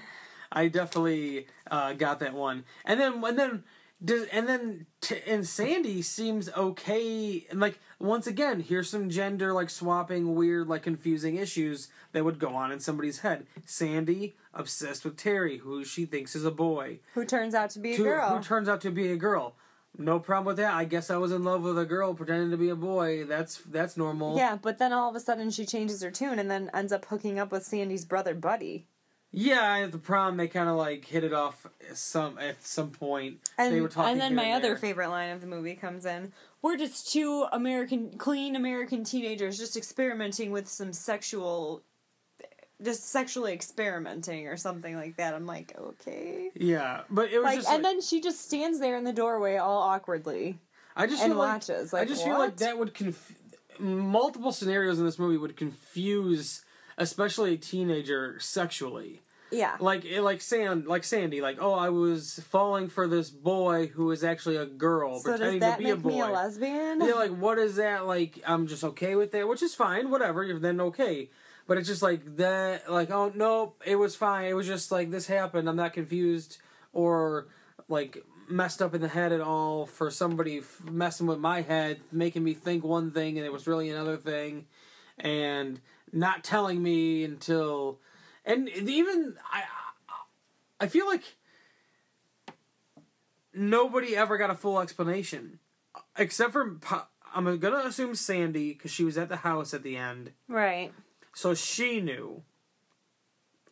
[0.50, 2.64] I definitely uh, got that one.
[2.84, 3.64] And then and then
[4.00, 7.46] and then t- and Sandy seems okay.
[7.50, 12.38] And like once again, here's some gender like swapping, weird like confusing issues that would
[12.38, 13.46] go on in somebody's head.
[13.64, 17.94] Sandy obsessed with Terry, who she thinks is a boy, Who turns out to be
[17.94, 18.36] a who, girl.
[18.36, 19.54] who turns out to be a girl.
[19.96, 20.74] No problem with that.
[20.74, 23.24] I guess I was in love with a girl pretending to be a boy.
[23.24, 24.36] That's that's normal.
[24.36, 27.04] Yeah, but then all of a sudden she changes her tune and then ends up
[27.06, 28.86] hooking up with Sandy's brother Buddy.
[29.30, 33.38] Yeah, at the prom they kind of like hit it off some at some point.
[33.58, 34.12] And, they were talking.
[34.12, 34.76] and then my other there.
[34.76, 36.32] favorite line of the movie comes in.
[36.62, 41.82] We're just two American, clean American teenagers just experimenting with some sexual,
[42.82, 45.34] just sexually experimenting or something like that.
[45.34, 46.50] I'm like, okay.
[46.54, 49.12] Yeah, but it was Like, just and like, then she just stands there in the
[49.12, 50.58] doorway all awkwardly.
[50.96, 53.36] I just and feel like, watches, I like, just feel like that would conf-
[53.78, 56.64] multiple scenarios in this movie would confuse,
[56.98, 59.20] especially a teenager sexually.
[59.50, 59.76] Yeah.
[59.80, 64.10] Like eh, like Sand like Sandy like oh I was falling for this boy who
[64.10, 66.10] is actually a girl So does pretending that to be a make boy.
[66.10, 67.00] me a lesbian?
[67.00, 68.06] Yeah, like what is that?
[68.06, 70.10] Like I'm just okay with that, which is fine.
[70.10, 71.30] Whatever, you're then okay.
[71.66, 72.92] But it's just like that.
[72.92, 74.44] Like oh no, it was fine.
[74.46, 75.66] It was just like this happened.
[75.66, 76.58] I'm not confused
[76.92, 77.46] or
[77.88, 82.00] like messed up in the head at all for somebody f- messing with my head,
[82.12, 84.66] making me think one thing and it was really another thing,
[85.18, 85.80] and
[86.12, 88.00] not telling me until
[88.44, 89.62] and even I
[90.80, 91.36] I feel like
[93.54, 95.58] nobody ever got a full explanation
[96.16, 96.78] except for
[97.34, 100.92] I'm gonna assume Sandy because she was at the house at the end, right.
[101.34, 102.42] so she knew.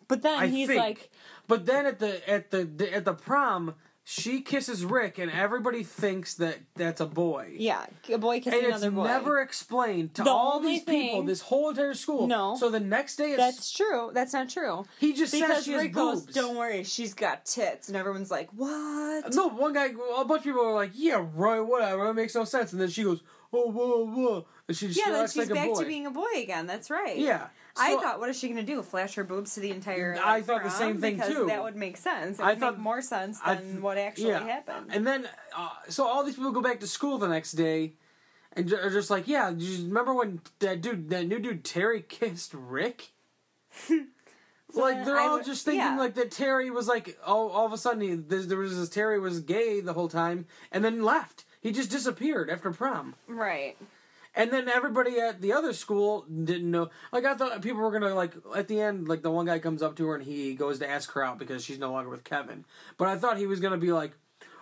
[0.08, 0.78] But then I he's think.
[0.80, 1.10] like,
[1.48, 3.74] But then at the at the at the prom,
[4.08, 7.54] she kisses Rick, and everybody thinks that that's a boy.
[7.58, 9.04] yeah, a boy kissing And it's another boy.
[9.04, 12.28] never explained to The all these people, this whole entire school.
[12.28, 12.54] No.
[12.56, 14.12] So the next day, it's, That's true.
[14.14, 14.84] That's not true.
[15.00, 18.30] he just says Because she has Rick goes, "Don't worry, she's got tits," and everyone's
[18.30, 22.14] like, "What?" No, one guy, a bunch of people are like, "Yeah, right, whatever, it
[22.14, 25.26] makes no sense." And then she goes, "Oh, whoa, whoa," and she just Yeah, then
[25.26, 26.68] she's like back to being a boy again.
[26.68, 27.18] That's right.
[27.18, 28.82] yeah, I thought, what is she going to do?
[28.82, 30.18] Flash her boobs to the entire?
[30.24, 31.46] I thought the same thing, because too.
[31.46, 32.38] That would make sense.
[32.38, 34.46] It I would thought- make more sense than th- what actually yeah.
[34.46, 34.86] happened.
[34.90, 37.94] And then, uh, so all these people go back to school the next day,
[38.52, 42.00] and are just like, "Yeah, do you remember when that dude, that new dude Terry
[42.08, 43.10] kissed Rick?"
[44.74, 45.98] like they're all would- just thinking yeah.
[45.98, 48.88] like that Terry was like, all all of a sudden he, there, there was this
[48.88, 51.44] Terry was gay the whole time, and then left.
[51.60, 53.14] He just disappeared after prom.
[53.26, 53.76] right.
[54.36, 56.90] And then everybody at the other school didn't know.
[57.10, 59.82] Like I thought people were gonna like at the end, like the one guy comes
[59.82, 62.22] up to her and he goes to ask her out because she's no longer with
[62.22, 62.66] Kevin.
[62.98, 64.12] But I thought he was gonna be like,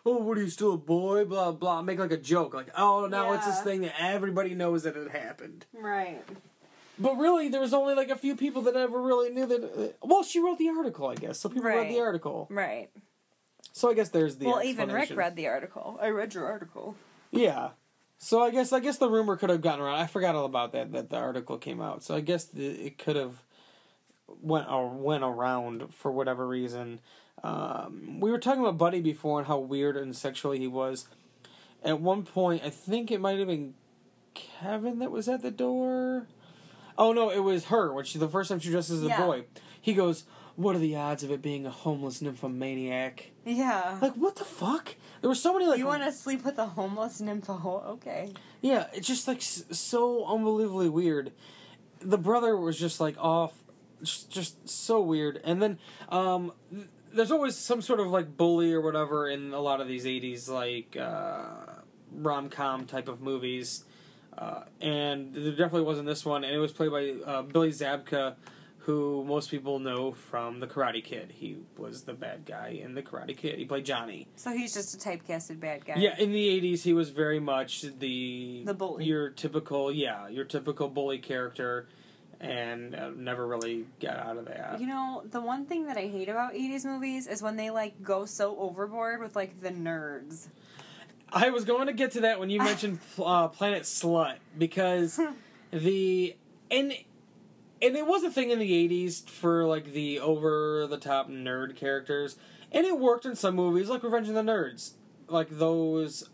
[0.06, 1.82] "Oh, what are you still a boy?" Blah blah.
[1.82, 5.10] Make like a joke, like, "Oh, now it's this thing that everybody knows that it
[5.10, 6.22] happened." Right.
[6.96, 9.64] But really, there was only like a few people that ever really knew that.
[9.64, 12.46] Uh, well, she wrote the article, I guess, so people read the article.
[12.48, 12.90] Right.
[13.72, 15.98] So I guess there's the well, even Rick read the article.
[16.00, 16.94] I read your article.
[17.32, 17.70] Yeah.
[18.18, 19.96] So I guess I guess the rumor could have gotten around.
[20.00, 22.02] I forgot all about that that the article came out.
[22.02, 23.42] So I guess the, it could have
[24.40, 27.00] went or went around for whatever reason.
[27.42, 31.06] Um, we were talking about Buddy before and how weird and sexually he was.
[31.82, 33.74] At one point, I think it might have been
[34.32, 36.26] Kevin that was at the door.
[36.96, 39.20] Oh no, it was her when she the first time she dressed as a Yeah.
[39.26, 39.44] boy.
[39.80, 40.24] He goes,
[40.56, 43.98] "What are the odds of it being a homeless nymphomaniac?" Yeah.
[44.00, 44.94] Like what the fuck?
[45.24, 47.86] There were so many like you want to sleep with a homeless nympho?
[47.92, 48.30] Okay.
[48.60, 51.32] Yeah, it's just like so unbelievably weird.
[52.00, 53.54] The brother was just like off,
[54.02, 55.40] just, just so weird.
[55.42, 55.78] And then
[56.10, 56.52] um,
[57.10, 60.50] there's always some sort of like bully or whatever in a lot of these '80s
[60.50, 61.80] like uh,
[62.12, 63.86] rom com type of movies.
[64.36, 68.34] Uh, and there definitely wasn't this one, and it was played by uh, Billy Zabka,
[68.84, 71.32] who most people know from The Karate Kid.
[71.34, 73.58] He was the bad guy in The Karate Kid.
[73.58, 74.26] He played Johnny.
[74.36, 75.94] So he's just a typecasted bad guy.
[75.96, 79.04] Yeah, in the eighties, he was very much the The bully.
[79.06, 81.88] your typical yeah, your typical bully character,
[82.40, 84.78] and uh, never really got out of that.
[84.80, 88.02] You know, the one thing that I hate about 80s movies is when they like
[88.02, 90.48] go so overboard with like the nerds.
[91.32, 95.18] I was going to get to that when you mentioned uh, Planet Slut because
[95.72, 96.36] the
[96.70, 96.92] and
[97.84, 101.76] and it was a thing in the eighties for like the over the top nerd
[101.76, 102.36] characters,
[102.72, 104.92] and it worked in some movies like Revenge of the Nerds,
[105.28, 106.28] like those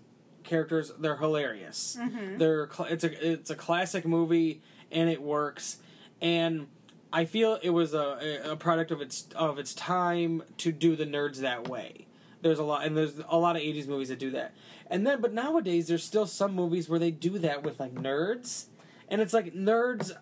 [0.45, 0.93] characters.
[0.99, 1.97] They're hilarious.
[2.01, 2.39] Mm-hmm.
[2.39, 5.79] They're cl- it's a it's a classic movie and it works,
[6.21, 6.69] and
[7.13, 11.07] I feel it was a a product of its of its time to do the
[11.07, 12.07] nerds that way.
[12.43, 14.55] There's a lot and there's a lot of '80s movies that do that,
[14.89, 18.67] and then but nowadays there's still some movies where they do that with like nerds,
[19.09, 20.13] and it's like nerds.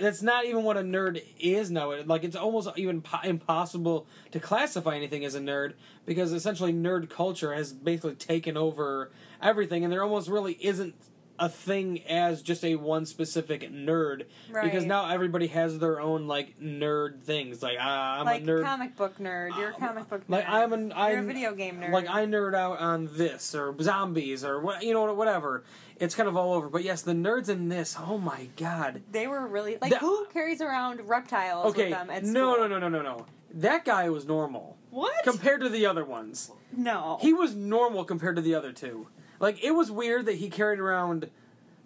[0.00, 2.02] That's not even what a nerd is now.
[2.04, 5.74] Like it's almost even po- impossible to classify anything as a nerd
[6.06, 9.10] because essentially nerd culture has basically taken over
[9.42, 10.94] everything, and there almost really isn't
[11.40, 14.26] a thing as just a one specific nerd
[14.62, 17.62] because now everybody has their own like nerd things.
[17.62, 18.62] Like ah, I'm like a nerd.
[18.62, 19.56] comic book nerd.
[19.56, 20.28] You're a comic book nerd.
[20.28, 21.92] like I'm an You're I'm a video game nerd.
[21.92, 25.64] like I nerd out on this or zombies or what you know whatever.
[26.00, 26.68] It's kind of all over.
[26.68, 27.96] But yes, the nerds in this.
[27.98, 29.02] Oh my god.
[29.12, 31.84] they were really like The- who carries around reptiles Okay.
[31.84, 32.68] with them at No, school?
[32.68, 33.26] no, no, no, no, no.
[33.52, 35.22] That guy was normal What?
[35.24, 36.50] compared to the other ones.
[36.72, 37.18] no.
[37.20, 39.08] He was normal compared to the other two.
[39.38, 41.30] Like it was weird that he carried around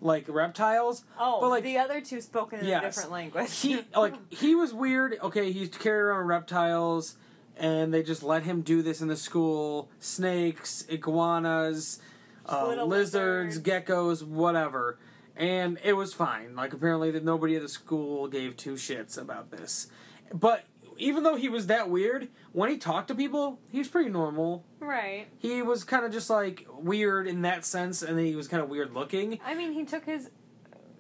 [0.00, 1.04] like reptiles.
[1.18, 2.82] oh, but, like, the other two spoken in yes.
[2.82, 3.58] a different language.
[3.60, 5.18] he like he was weird.
[5.22, 7.16] Okay, he's carried around reptiles,
[7.56, 9.88] and they just let him do this in the school.
[10.00, 12.00] Snakes, iguanas,
[12.48, 14.98] uh, lizards, geckos, whatever,
[15.36, 16.54] and it was fine.
[16.54, 19.88] Like apparently, that nobody at the school gave two shits about this.
[20.32, 20.64] But
[20.96, 24.64] even though he was that weird, when he talked to people, he was pretty normal.
[24.80, 25.26] right.
[25.38, 28.62] He was kind of just like weird in that sense, and then he was kind
[28.62, 29.40] of weird looking.
[29.44, 30.30] I mean, he took his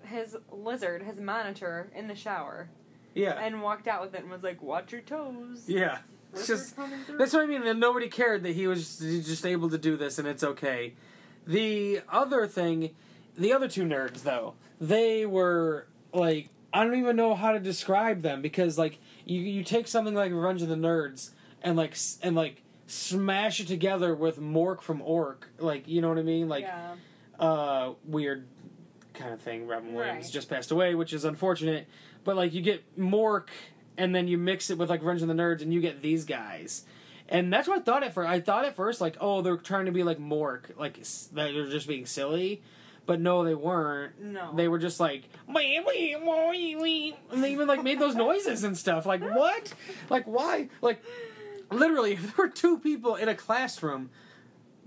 [0.02, 2.68] his lizard, his monitor, in the shower
[3.14, 5.98] Yeah, and walked out with it and was like, "Watch your toes." yeah.
[6.32, 6.74] It's just.
[7.16, 7.62] That's what I mean.
[7.62, 10.94] And nobody cared that he was just able to do this, and it's okay.
[11.46, 12.90] The other thing,
[13.36, 18.22] the other two nerds though, they were like I don't even know how to describe
[18.22, 21.30] them because like you you take something like Revenge of the Nerds
[21.62, 26.18] and like and like smash it together with Mork from Ork, like you know what
[26.18, 26.94] I mean, like yeah.
[27.38, 28.46] uh weird
[29.12, 29.66] kind of thing.
[29.66, 30.32] Robin Williams Right.
[30.32, 31.86] just passed away, which is unfortunate.
[32.24, 33.48] But like you get Mork,
[33.96, 36.24] and then you mix it with like Revenge of the Nerds, and you get these
[36.24, 36.84] guys.
[37.28, 38.28] And that's what I thought at first.
[38.28, 41.70] I thought at first like, oh, they're trying to be like Mork, like that they're
[41.70, 42.62] just being silly.
[43.06, 44.18] But no, they weren't.
[44.20, 44.54] No.
[44.54, 48.64] They were just like, "Wee, wee, wee, wee," and they even like made those noises
[48.64, 49.04] and stuff.
[49.04, 49.74] Like what?
[50.08, 50.68] Like why?
[50.80, 51.02] Like
[51.70, 54.10] literally, if there were two people in a classroom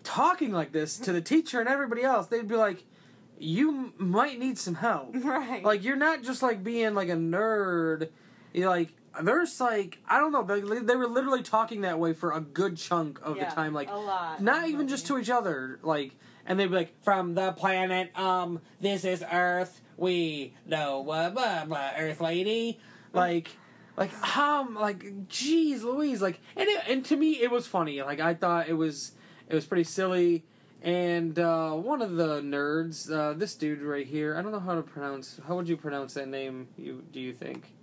[0.04, 2.86] talking like this to the teacher and everybody else, they'd be like,
[3.38, 5.64] "You might need some help." Right.
[5.64, 8.10] Like you're not just like being like a nerd.
[8.52, 10.44] You're like there's like I don't know.
[10.44, 13.74] They, they were literally talking that way for a good chunk of Yeah, the time.
[13.74, 14.42] Like a lot.
[14.42, 15.80] not even just to each other.
[15.84, 16.14] Like
[16.46, 19.82] and they'd be like from the planet um this is Earth.
[19.98, 22.80] We know blah blah blah Earth lady.
[23.14, 23.50] Like.
[24.00, 28.00] Like um, like jeez Louise, like, and it, and to me it was funny.
[28.04, 29.14] Like I thought it was,
[29.50, 30.46] it was pretty silly.
[30.84, 34.76] And uh, one of the nerds, uh, this dude right here, I don't know how
[34.76, 35.40] to pronounce.
[35.48, 36.68] How would you pronounce that name?
[36.78, 37.74] You do you think?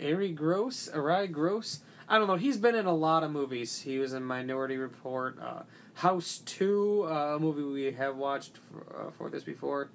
[0.00, 1.80] Arye Gross, Arye Gross.
[2.08, 2.36] I don't know.
[2.36, 3.80] He's been in a lot of movies.
[3.82, 5.62] He was in Minority Report, uh,
[5.94, 9.88] House Two, uh, a movie we have watched for, uh, for this before.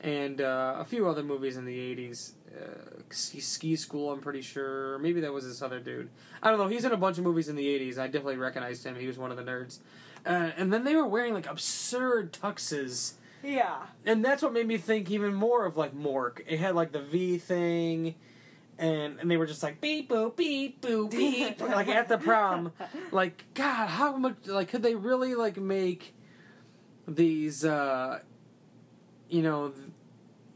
[0.00, 2.32] and uh, a few other movies in the '80s.
[2.54, 4.98] Uh, ski, School, I'm pretty sure.
[4.98, 6.10] Maybe that was this other dude.
[6.42, 6.68] I don't know.
[6.68, 7.98] He's in a bunch of movies in the '80s.
[7.98, 8.96] I definitely recognized him.
[8.96, 9.78] He was one of the nerds.
[10.26, 13.14] Uh, and then they were wearing like absurd tuxes.
[13.42, 13.76] Yeah.
[14.04, 16.40] And that's what made me think even more of like Mork.
[16.46, 18.14] It had like the V thing,
[18.78, 22.72] and and they were just like beep boop beep boop beep like at the prom.
[23.10, 26.14] Like God, how much like could they really like make
[27.08, 28.20] these uh
[29.28, 29.86] you know th-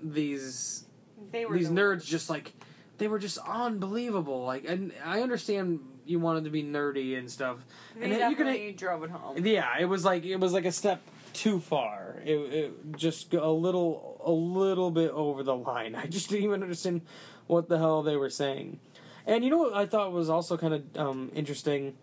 [0.03, 0.85] these
[1.33, 2.53] They were these the nerds just like
[2.99, 4.45] they were just unbelievable.
[4.45, 7.59] Like and I understand you wanted to be nerdy and stuff.
[7.97, 9.45] They and you could definitely drove it home.
[9.45, 11.01] yeah, it was like it was like a step
[11.33, 12.17] too far.
[12.25, 15.95] It, it just go a little a little bit over the line.
[15.97, 17.03] I just didn't even understand
[17.51, 18.79] what the hell they were saying.
[19.27, 21.95] And you know what I thought was also kind of um, interesting?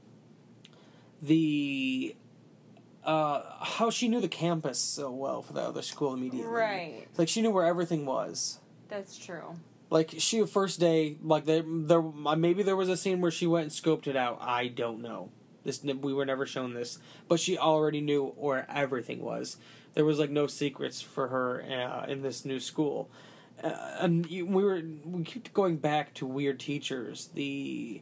[1.21, 2.15] The
[3.03, 6.51] uh, how she knew the campus so well for the other school immediately.
[6.51, 7.07] Right.
[7.17, 8.59] Like she knew where everything was.
[8.89, 9.55] That's true.
[9.89, 13.63] Like she first day, like there, there maybe there was a scene where she went
[13.63, 14.39] and scoped it out.
[14.41, 15.29] I don't know.
[15.63, 19.57] This we were never shown this, but she already knew where everything was.
[19.93, 23.09] There was like no secrets for her uh, in this new school,
[23.63, 27.29] uh, and we were we keep going back to weird teachers.
[27.33, 28.01] The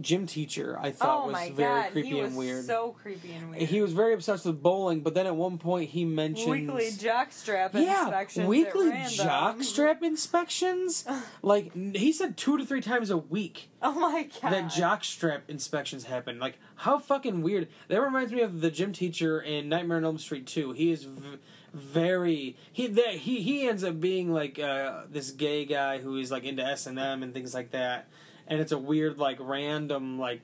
[0.00, 2.64] gym teacher I thought oh was my very god, creepy he was and weird.
[2.64, 3.62] so creepy and weird.
[3.64, 7.74] he was very obsessed with bowling, but then at one point he mentioned weekly jockstrap
[7.74, 8.46] yeah, inspections.
[8.48, 11.04] weekly jockstrap inspections.
[11.42, 14.52] like he said, two to three times a week Oh my god.
[14.52, 16.38] that jockstrap inspections happen.
[16.38, 17.68] Like how fucking weird.
[17.88, 20.72] That reminds me of the gym teacher in Nightmare on Elm Street Two.
[20.72, 21.36] He is v-
[21.72, 26.30] very he that he he ends up being like uh, this gay guy who is
[26.30, 28.08] like into S and M and things like that.
[28.46, 30.42] And it's a weird like random like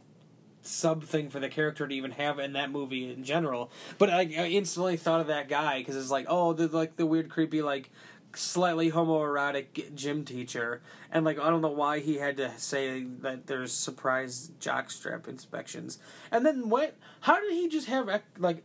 [0.62, 3.70] sub thing for the character to even have in that movie in general.
[3.98, 7.06] But I, I instantly thought of that guy because it's like, oh, the like the
[7.06, 7.90] weird, creepy, like
[8.34, 13.46] slightly homoerotic gym teacher, and like I don't know why he had to say that
[13.46, 15.98] there's surprise jockstrap inspections.
[16.30, 16.96] And then what?
[17.20, 18.64] How did he just have like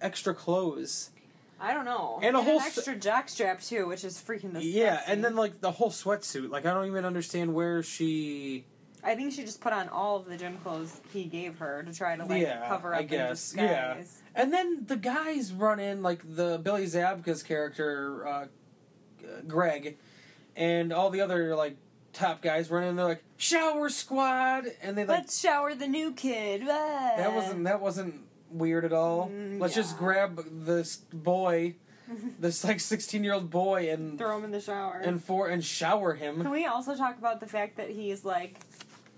[0.00, 1.10] extra clothes?
[1.64, 2.18] I don't know.
[2.22, 4.72] And a whole an extra jockstrap too, which is freaking disgusting.
[4.74, 6.50] Yeah, and then like the whole sweatsuit.
[6.50, 8.66] Like I don't even understand where she.
[9.02, 11.92] I think she just put on all of the gym clothes he gave her to
[11.92, 13.52] try to like Yeah, cover I up guess.
[13.54, 13.94] in Yeah.
[13.94, 14.22] disguise.
[14.34, 18.46] And then the guys run in, like the Billy Zabka's character, uh,
[19.46, 19.96] Greg,
[20.56, 21.76] and all the other like
[22.12, 22.96] top guys run in.
[22.96, 26.66] They're like shower squad, and they like Let's shower the new kid.
[26.66, 28.22] that wasn't that wasn't
[28.54, 29.28] weird at all.
[29.28, 31.74] Mm, Let's just grab this boy,
[32.38, 35.00] this like sixteen year old boy, and throw him in the shower.
[35.04, 36.40] and for and shower him.
[36.42, 38.58] Can we also talk about the fact that he's like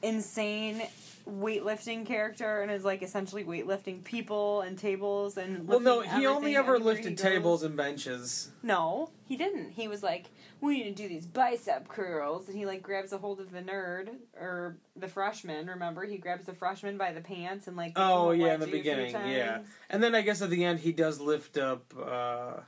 [0.03, 0.83] insane
[1.28, 6.56] weightlifting character and is like essentially weightlifting people and tables and Well, no, he only
[6.56, 8.50] ever lifted tables and benches.
[8.62, 9.70] No, he didn't.
[9.70, 10.26] He was like,
[10.60, 13.60] "We need to do these bicep curls," and he like grabs a hold of the
[13.60, 15.66] nerd or the freshman.
[15.66, 17.92] Remember, he grabs the freshman by the pants and like.
[17.96, 19.58] Oh yeah, in the wedgie a few beginning, yeah.
[19.90, 22.60] And then I guess at the end he does lift up uh,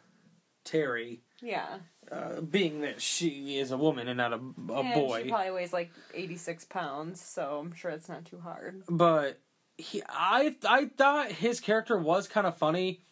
[0.64, 1.78] Terry, Yeah,
[2.10, 5.22] uh, being that she is a woman and not a, a and boy.
[5.24, 8.82] She probably weighs like eighty six pounds, so I'm sure it's not too hard.
[8.88, 9.38] But
[9.76, 13.02] he, I, I thought his character was kind of funny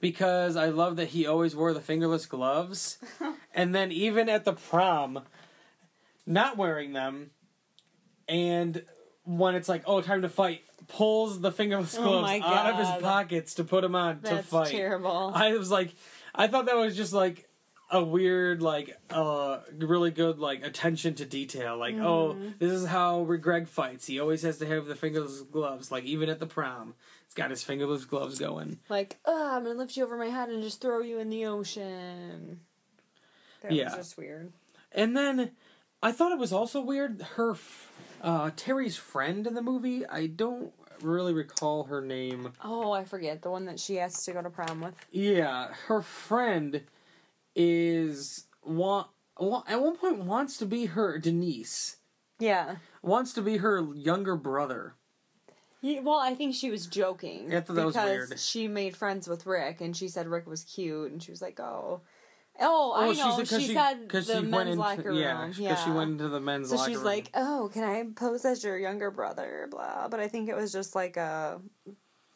[0.00, 2.98] because I love that he always wore the fingerless gloves,
[3.54, 5.20] and then even at the prom,
[6.24, 7.32] not wearing them,
[8.26, 8.82] and
[9.24, 12.78] when it's like, oh, time to fight, pulls the fingerless Oh gloves my out of
[12.78, 14.68] his pockets to put them on to fight.
[14.68, 15.32] terrible.
[15.34, 15.94] I was like,
[16.34, 17.46] I thought that was just like
[17.90, 21.76] a weird, like, uh, really good, like, attention to detail.
[21.76, 22.48] Like, oh, Mm-hmm.
[22.58, 24.06] this is how Greg fights.
[24.06, 25.90] He always has to have the fingerless gloves.
[25.90, 26.94] Like, even at the prom,
[27.26, 28.78] he's got his fingerless gloves going.
[28.88, 31.46] Like, oh, I'm gonna lift you over my head and just throw you in the
[31.46, 32.60] ocean.
[33.62, 33.84] That Yeah.
[33.86, 34.52] was just weird.
[34.92, 35.50] And then
[36.02, 37.20] I thought it was also weird.
[37.34, 37.90] Her, f-
[38.22, 40.06] uh, Terry's friend in the movie.
[40.06, 40.72] I don't
[41.02, 42.52] really recall her name.
[42.64, 44.94] Oh, I forget the one that she asked to go to prom with.
[45.10, 46.82] Yeah, her friend
[47.60, 51.96] is want, wa- at one point wants to be her Denise.
[52.38, 52.76] Yeah.
[53.02, 54.94] Wants to be her younger brother.
[55.82, 57.52] He, well, I think she was joking.
[57.54, 58.38] I was because weird.
[58.38, 61.58] she made friends with Rick, and she said Rick was cute, and she was like,
[61.58, 62.02] "Oh,
[62.60, 65.16] oh, I Oh, know." 'cause she, said the she men's went into locker room.
[65.16, 67.06] yeah, Yeah, because she went into the men's So locker she's room.
[67.06, 70.08] like, "Oh, can I pose as your younger brother?" Blah.
[70.08, 71.62] But I think it was just like a,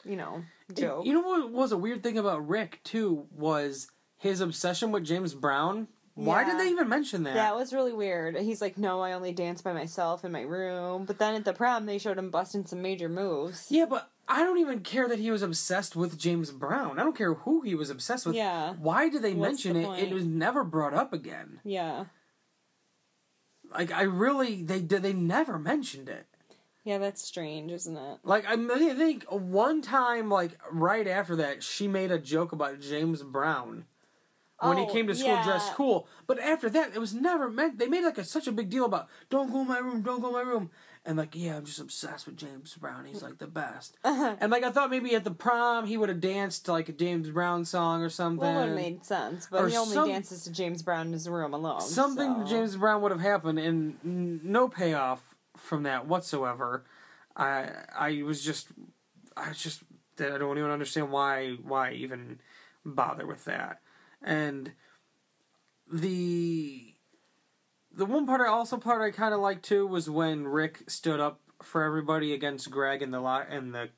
[0.07, 0.43] you know,
[0.75, 1.05] joke.
[1.05, 3.89] You know what was a weird thing about Rick too was
[4.19, 5.89] his obsession with James Brown.
[6.15, 7.35] Why did they even mention that?
[7.35, 8.37] That was really weird.
[8.37, 11.07] He's like, no, I only dance by myself in my room.
[11.07, 13.67] But then at the prom, they showed him busting some major moves.
[13.69, 17.01] Yeah, but I don't even care that he was obsessed with James Brown.
[17.01, 18.37] I don't care who he was obsessed with.
[18.37, 18.75] Yeah.
[18.75, 19.87] Why did they What's mention the it?
[19.87, 20.03] point?
[20.03, 21.59] It was never brought up again.
[21.65, 22.05] Yeah.
[23.73, 25.03] Like I really, they did.
[25.03, 26.27] They never mentioned it.
[26.85, 28.19] Yeah, that's strange, isn't it?
[28.23, 32.53] Like I, mean, I think one time, like right after that, she made a joke
[32.53, 33.87] about James Brown
[34.61, 35.45] when he Oh, came to school yeah.
[35.45, 36.09] dressed cool.
[36.27, 37.79] But after that, it was never meant.
[37.79, 40.21] They made like a, such a big deal about don't go in my room, don't
[40.21, 40.71] go in my room,
[41.05, 43.05] and like yeah, I'm just obsessed with James Brown.
[43.05, 43.97] He's like the best.
[44.05, 44.37] Uh-huh.
[44.41, 46.93] and like I thought maybe at the prom he would have danced to, like a
[46.93, 48.39] James Brown song or something.
[48.47, 51.09] Well, it would have made sense, but Or he only some- dances to James Brown
[51.09, 51.81] in his room alone.
[51.81, 56.85] something so- James Brown would have happened, and n- no payoff from that whatsoever.
[57.37, 58.69] I I was just
[59.37, 59.83] I was just
[60.21, 62.39] I don't even understand why why even
[62.85, 63.81] bother with that.
[64.25, 64.73] And
[65.93, 66.95] the
[67.97, 71.21] the one part I also part I kind of liked too was when Rick stood
[71.21, 73.91] up for everybody against Greg in the lot in the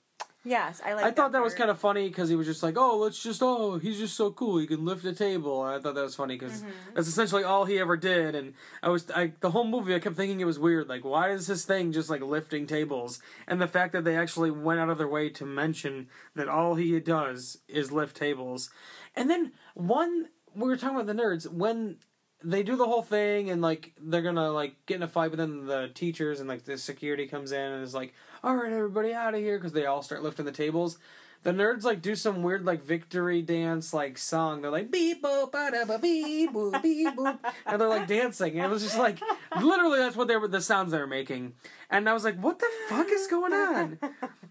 [0.46, 1.04] Yes, I like.
[1.04, 3.42] I thought that was kind of funny because he was just like, "Oh, let's just
[3.42, 4.58] oh, he's just so cool.
[4.58, 6.94] He can lift a table." And I thought that was funny because mm-hmm.
[6.94, 8.36] that's essentially all he ever did.
[8.36, 10.88] And I was, I the whole movie, I kept thinking it was weird.
[10.88, 13.18] Like, why is his thing just like lifting tables?
[13.48, 16.76] And the fact that they actually went out of their way to mention that all
[16.76, 18.70] he does is lift tables.
[19.16, 21.96] And then one, we were talking about the nerds when
[22.44, 25.38] they do the whole thing and like they're gonna like get in a fight, but
[25.38, 28.14] then the teachers and like the security comes in and is like,
[28.44, 30.98] "All right, everybody out of here," because they all start lifting the tables.
[31.42, 34.62] The nerds like do some weird like victory dance like song.
[34.62, 38.56] They're like beep boop ba beep boop beep boop, and they're like dancing.
[38.56, 39.20] And it was just like
[39.60, 41.54] literally that's what they were the sounds they were making.
[41.88, 43.98] And I was like, "What the fuck is going on?"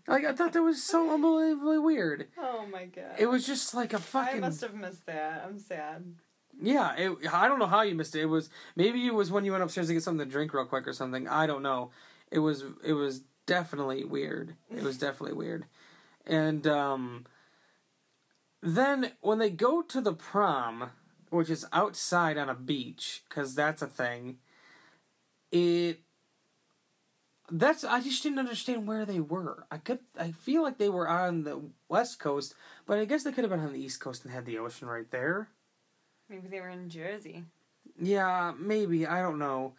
[0.07, 2.27] Like I thought that was so unbelievably weird.
[2.37, 3.15] Oh my god!
[3.17, 5.43] It was just like a fucking I must have missed that.
[5.43, 6.13] I'm sad.
[6.61, 8.21] Yeah, it, I don't know how you missed it.
[8.21, 10.65] It was maybe it was when you went upstairs to get something to drink real
[10.65, 11.27] quick or something.
[11.27, 11.91] I don't know.
[12.31, 14.55] It was it was definitely weird.
[14.69, 15.65] It was definitely weird.
[16.25, 17.25] And um
[18.61, 20.91] then when they go to the prom,
[21.29, 24.37] which is outside on a beach cuz that's a thing,
[25.51, 26.01] it
[27.51, 29.67] that's I just didn't understand where they were.
[29.69, 33.31] I could I feel like they were on the west coast, but I guess they
[33.31, 35.49] could have been on the east coast and had the ocean right there.
[36.29, 37.43] Maybe they were in Jersey.
[37.99, 39.05] Yeah, maybe.
[39.05, 39.73] I don't know.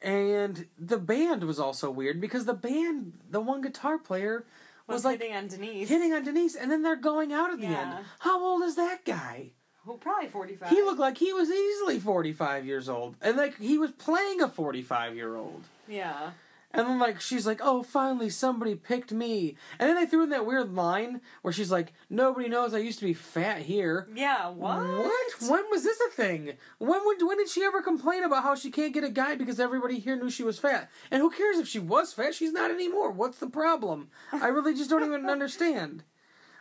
[0.00, 4.44] And the band was also weird because the band, the one guitar player,
[4.86, 5.88] was, Was, like hitting on Denise.
[5.88, 7.96] hitting on Denise, and then they're going out at the Yeah.
[7.96, 8.06] end.
[8.20, 9.50] How old is that guy?
[9.84, 10.68] Well, probably forty-five.
[10.68, 13.16] He looked like he was easily 45 years old.
[13.22, 15.64] And like he was playing a 45 year old.
[15.88, 16.32] Yeah.
[16.70, 20.30] And then like she's like, "Oh, finally somebody picked me." And then they threw in
[20.30, 24.50] that weird line where she's like, "Nobody knows I used to be fat here." Yeah.
[24.50, 24.86] What?
[24.86, 25.32] What?
[25.48, 26.52] When was this a thing?
[26.78, 29.58] When would when did she ever complain about how she can't get a guy because
[29.58, 30.90] everybody here knew she was fat?
[31.10, 32.34] And who cares if she was fat?
[32.34, 33.12] She's not anymore.
[33.12, 34.10] What's the problem?
[34.30, 36.04] I really just don't even understand.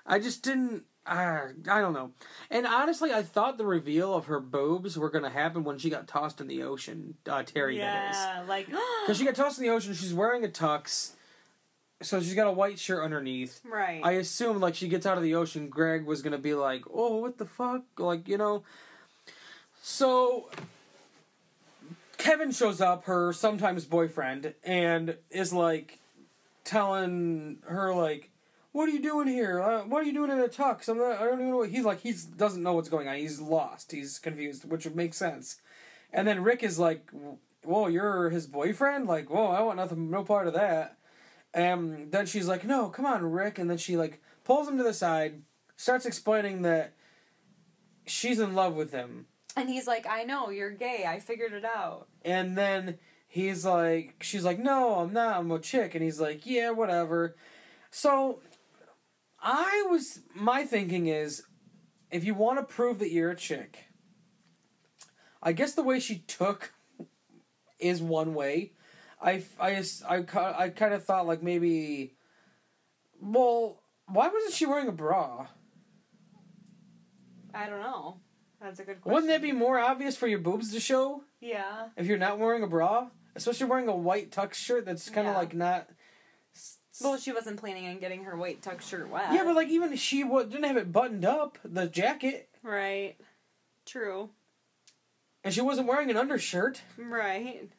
[0.06, 0.86] I just didn't.
[1.08, 2.12] Uh, I don't know.
[2.50, 6.08] And honestly, I thought the reveal of her boobs were gonna happen when she got
[6.08, 7.16] tossed in the ocean.
[7.28, 8.18] Uh, Terry, that is.
[8.18, 8.44] Yeah.
[8.48, 8.68] Like.
[9.06, 11.12] Because she got tossed in the ocean, she's wearing a tux,
[12.02, 13.62] so she's got a white shirt underneath.
[13.64, 14.02] right.
[14.04, 17.18] I assumed like she gets out of the ocean, Greg was gonna be like, "Oh,
[17.18, 18.64] what the fuck?" Like you know.
[19.82, 20.50] So
[22.18, 26.00] Kevin shows up, her sometimes boyfriend, and is like
[26.66, 28.30] telling her like,
[28.72, 29.62] "What are you doing here?
[29.62, 30.88] Uh, what are you doing in a tux?
[30.88, 31.20] I'm not.
[31.20, 33.16] I don't even know." What, he's like, he's doesn't know what's going on.
[33.18, 33.92] He's lost.
[33.92, 35.58] He's confused, which would make sense.
[36.14, 37.10] And then Rick is like,
[37.64, 39.08] "Whoa, you're his boyfriend?
[39.08, 40.98] Like, whoa, I want nothing, no part of that."
[41.54, 44.84] And then she's like, "No, come on, Rick." And then she like pulls him to
[44.84, 45.42] the side,
[45.76, 46.94] starts explaining that
[48.06, 49.26] she's in love with him.
[49.56, 51.06] and he's like, I know you're gay.
[51.08, 52.08] I figured it out.
[52.24, 55.38] And then he's like, she's like, "No, I'm not.
[55.38, 57.36] I'm a chick." And he's like, "Yeah, whatever."
[57.90, 58.42] So
[59.42, 61.44] I was my thinking is
[62.12, 63.86] if you want to prove that you're a chick,
[65.42, 66.74] I guess the way she took
[67.80, 68.74] is one way.
[69.22, 70.26] I I I,
[70.58, 72.16] I kind of thought like maybe
[73.22, 75.48] well, why wasn't she wearing a bra?
[77.54, 78.20] I don't know.
[78.62, 79.14] That's a good question.
[79.14, 81.88] Wouldn't that be more obvious for your boobs to show Yeah.
[81.96, 83.10] if you're not wearing a bra?
[83.36, 85.40] Especially wearing a white tux shirt that's kind of Yeah.
[85.40, 85.88] like not
[87.02, 89.34] Well, she wasn't planning on getting her white tux shirt wet.
[89.34, 93.16] Yeah, but like even she wa- didn't have it buttoned up, the jacket, Right.
[93.86, 94.30] True.
[95.44, 96.82] and she wasn't wearing an undershirt.
[96.98, 97.70] Right.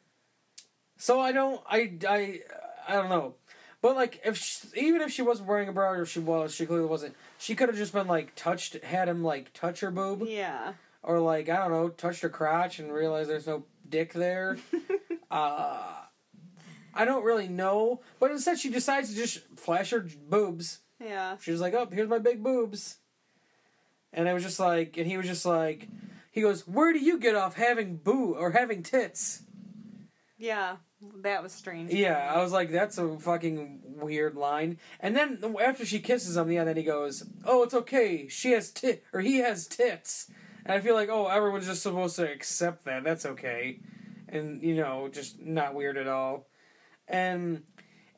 [0.97, 2.39] So I don't, I, I,
[2.87, 3.35] I don't know.
[3.81, 6.65] But like, if she, even if she wasn't wearing a bra, or she was, she
[6.65, 7.15] clearly wasn't.
[7.37, 10.73] She could have just been like touched, had him like touch her boob, Yeah.
[11.03, 14.57] or like I don't know, touched her crotch and realized there's no dick there.
[15.31, 15.93] uh,
[16.99, 21.37] I don't really know, but instead she decides to just flash her boobs Yeah.
[21.39, 22.97] She was like, "Oh, here's my big boobs,"
[24.11, 25.87] and I was just like, and he was just like,
[26.29, 29.43] he goes, "Where do you get off having boo or having tits?"
[30.37, 30.75] Yeah.
[31.21, 31.93] That was strange.
[31.93, 34.77] Yeah, I was like, that's a fucking weird line.
[34.99, 38.27] And then after she kisses him, yeah, then he goes, "Oh, it's okay.
[38.27, 40.29] She has tit or he has tits."
[40.65, 43.05] And I feel like, oh, everyone's just supposed to accept that.
[43.05, 43.79] That's okay,
[44.27, 46.48] and you know, just not weird at all.
[47.09, 47.63] And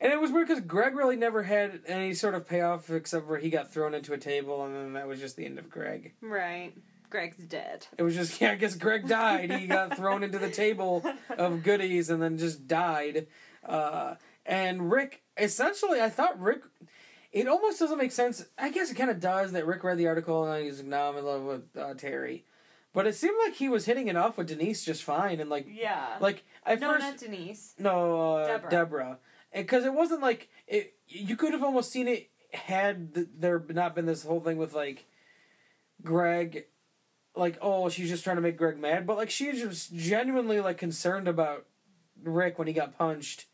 [0.00, 3.38] and it was weird because Greg really never had any sort of payoff except for
[3.38, 6.12] he got thrown into a table, and then that was just the end of Greg.
[6.20, 6.74] Right.
[7.12, 7.86] Greg's dead.
[7.98, 9.52] It was just, yeah, I guess Greg died.
[9.52, 13.26] He got thrown into the table of goodies and then just died.
[13.64, 14.14] Uh,
[14.46, 16.62] and Rick, essentially, I thought Rick,
[17.30, 18.44] it almost doesn't make sense.
[18.58, 21.10] I guess it kind of does that Rick read the article and he's like, now
[21.10, 22.44] I'm in love with uh, Terry.
[22.94, 25.40] But it seemed like he was hitting it off with Denise just fine.
[25.40, 26.16] And like, Yeah.
[26.20, 27.74] like, at no, first, not Denise.
[27.78, 28.70] no, uh, Deborah.
[28.70, 29.18] Deborah.
[29.54, 30.94] Because it wasn't like, it.
[31.08, 34.74] you could have almost seen it had th- there not been this whole thing with
[34.74, 35.06] like
[36.02, 36.66] Greg
[37.34, 40.76] like oh she's just trying to make Greg mad but like she's just genuinely like
[40.76, 41.64] concerned about
[42.22, 43.46] Rick when he got punched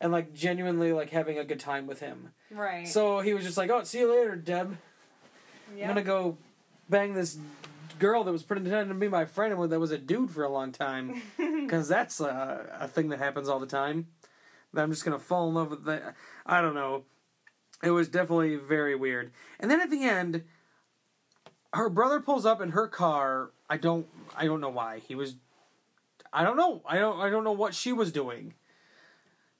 [0.00, 2.30] and like genuinely like having a good time with him.
[2.50, 2.88] Right.
[2.88, 4.76] So he was just like, "Oh, see you later, Deb.
[5.76, 5.88] yeah.
[5.88, 6.38] I'm going to go
[6.88, 7.38] bang this
[8.00, 10.48] girl that was pretending to be my friend and that was a dude for a
[10.48, 14.08] long time because that's a, a thing that happens all the time.
[14.72, 16.14] That I'm just gonna fall in love with that.
[16.46, 17.04] I don't know.
[17.82, 19.32] It was definitely very weird.
[19.58, 20.44] And then at the end,
[21.72, 23.50] her brother pulls up in her car.
[23.68, 24.06] I don't.
[24.36, 25.36] I don't know why he was.
[26.32, 26.82] I don't know.
[26.86, 27.20] I don't.
[27.20, 28.54] I don't know what she was doing.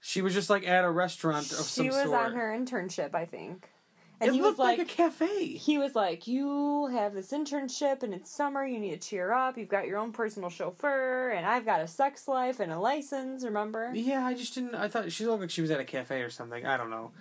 [0.01, 1.93] She was just like at a restaurant of some sort.
[1.93, 3.69] she was on her internship, I think.
[4.21, 5.55] And it he was like, like a cafe.
[5.55, 8.67] he was like, "You have this internship, and it's summer.
[8.67, 9.57] You need to cheer up.
[9.57, 13.45] You've got your own personal chauffeur, and I've got a sex life and a license.
[13.45, 13.91] Remember?
[13.95, 14.75] Yeah, I just didn't.
[14.75, 16.67] I thought she looked like she was at a cafe or something.
[16.67, 17.13] I don't know.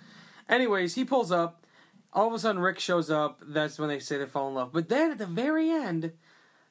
[0.48, 1.64] Anyways, he pulls up.
[2.12, 3.40] All of a sudden, Rick shows up.
[3.46, 4.72] That's when they say they fall in love.
[4.72, 6.12] But then at the very end,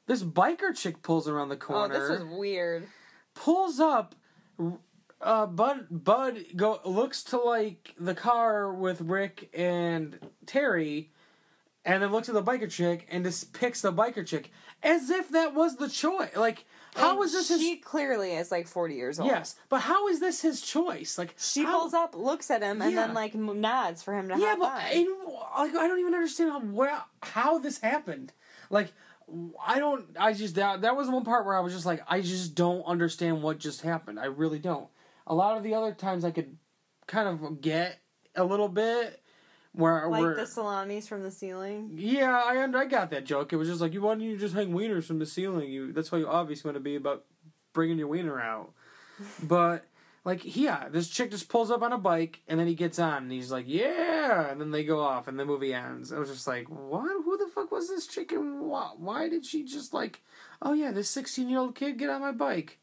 [0.06, 2.00] this biker chick pulls around the oh, corner.
[2.00, 2.88] this was weird.
[3.34, 4.16] pulls up.
[5.22, 11.12] Uh, Bud Bud go looks to like the car with Rick and Terry,
[11.84, 14.52] and then looks at the biker chick and just picks the biker chick
[14.82, 16.34] as if that was the choice.
[16.38, 16.64] Like,
[16.96, 17.60] how And is this his?
[17.60, 19.30] She clearly is like forty years old.
[19.30, 21.18] Yes, but how is this his choice?
[21.18, 23.08] Like She how- pulls up, looks at him, and Yeah.
[23.08, 24.72] then like nods for him to Yeah, but.
[24.74, 25.06] I,
[25.58, 28.32] like, I don't even understand how where, how this happened.
[28.70, 28.94] Like,
[29.68, 30.06] I don't.
[30.18, 32.84] I just that that was one part where I was just like, I just don't
[32.84, 34.18] understand what just happened.
[34.18, 34.88] I really don't.
[35.30, 36.58] A lot of the other times I could
[37.08, 38.00] kind of get
[38.36, 39.22] a little bit
[39.74, 41.92] where like where the salamis from the ceiling.
[41.96, 43.54] yeah, I I got that joke.
[43.54, 45.70] It was just like you want you just hang wieners from the ceiling.
[45.72, 47.26] You that's why you obviously want to be about
[47.74, 48.74] bringing your wiener out.
[49.44, 49.86] But
[50.26, 53.24] like yeah, this chick just pulls up on a bike and then he gets on
[53.24, 56.12] and he's like yeah, and then they go off and the movie ends.
[56.12, 57.12] I was just like what?
[57.24, 60.22] Who the fuck was this chick and why, why did she just like
[60.62, 62.79] oh yeah, this sixteen year old kid get on my bike?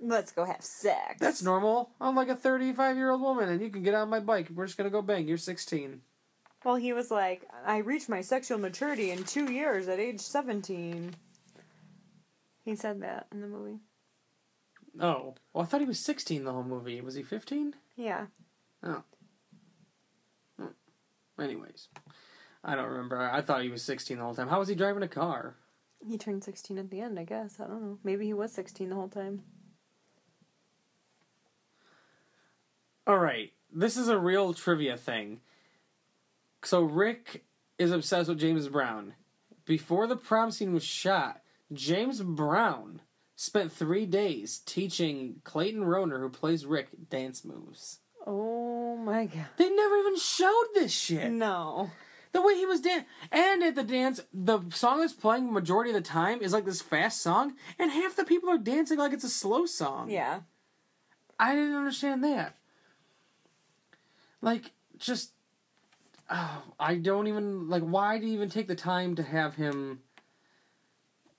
[0.00, 1.16] Let's go have sex.
[1.18, 1.90] That's normal.
[2.00, 4.48] I'm like a thirty five year old woman and you can get on my bike.
[4.54, 5.26] We're just gonna go bang.
[5.26, 6.02] You're sixteen.
[6.64, 11.14] Well, he was like, I reached my sexual maturity in two years at age 17.
[12.64, 13.78] He said that in the movie.
[15.00, 17.00] Oh, well I thought he was sixteen the whole movie.
[17.00, 17.74] Was he fifteen?
[17.96, 18.26] Yeah.
[18.82, 19.02] Oh.
[21.40, 21.88] Anyways,
[22.64, 23.20] I don't remember.
[23.20, 24.48] I thought he was 16 the whole time.
[24.48, 25.54] How was he driving a car?
[26.06, 27.60] He turned 16 at the end, I guess.
[27.60, 27.98] I don't know.
[28.02, 29.42] Maybe he was 16 the whole time.
[33.08, 35.40] All right, this is a real trivia thing.
[36.62, 37.46] So Rick
[37.78, 39.14] is obsessed with James Brown.
[39.64, 41.40] Before the prom scene was shot,
[41.72, 43.00] James Brown
[43.34, 48.00] spent three days teaching Clayton Rohner, who plays Rick, dance moves.
[48.26, 49.46] Oh my god.
[49.56, 51.32] They never even showed this shit.
[51.32, 51.90] No.
[52.32, 55.94] The way he was dancing, and at the dance, the song that's playing majority of
[55.94, 59.24] the time is like this fast song, and half the people are dancing like it's
[59.24, 60.10] a slow song.
[60.10, 60.40] Yeah.
[61.38, 62.57] I didn't understand that.
[64.40, 65.32] Like, just,
[66.30, 67.82] oh, I don't even like.
[67.82, 70.00] Why do you even take the time to have him?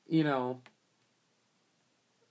[0.07, 0.61] You know.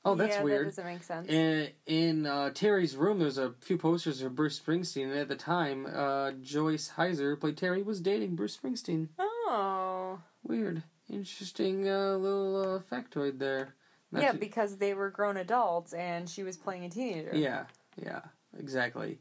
[0.05, 0.67] Oh, that's yeah, weird.
[0.67, 1.29] That doesn't make sense.
[1.29, 5.37] In in uh, Terry's room, there's a few posters of Bruce Springsteen, and at the
[5.37, 9.09] time, uh, Joyce Hyser, who played Terry, was dating Bruce Springsteen.
[9.19, 10.21] oh.
[10.45, 13.75] Weird, interesting uh, little uh, factoid there.
[14.11, 17.33] Not yeah, to- because they were grown adults and she was playing a teenager.
[17.35, 17.65] yeah,
[18.03, 18.21] yeah,
[18.59, 19.19] exactly.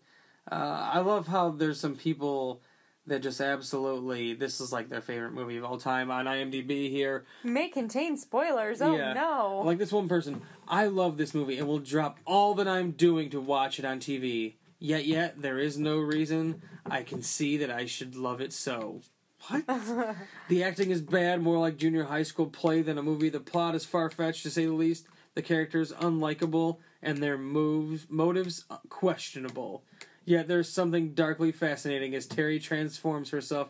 [0.52, 2.62] Uh, I love how there's some people
[3.06, 7.26] that just absolutely this is like their favorite movie of all time on IMDb here.
[7.44, 8.82] May contain spoilers.
[8.82, 9.14] Oh Yeah.
[9.14, 9.62] no.
[9.66, 13.30] Like this one person, I love this movie and will drop all that I'm doing
[13.30, 17.72] to watch it on TV Yet, yet, there is no reason I can see that
[17.72, 19.02] I should love it so.
[19.48, 19.66] What?
[20.50, 23.30] the acting is bad, more like junior high school play than a movie.
[23.30, 25.08] The plot is far fetched, to say the least.
[25.34, 29.84] The characters unlikable, and their moves motives uh, questionable.
[30.28, 33.70] Yet there's something darkly fascinating as Terry transforms herself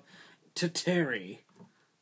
[0.55, 1.41] to Terry,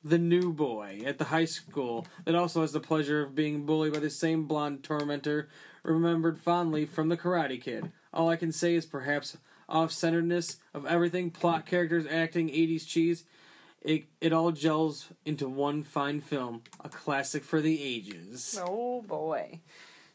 [0.01, 3.91] the new boy at the high school that also has the pleasure of being bullied
[3.91, 5.49] by the same blonde tormentor
[5.83, 7.91] remembered fondly from the Karate Kid.
[8.13, 9.35] All I can say is perhaps
[9.67, 13.25] off centeredness of everything plot, characters, acting, 80s cheese.
[13.81, 18.57] It, it all gels into one fine film, a classic for the ages.
[18.65, 19.59] Oh boy.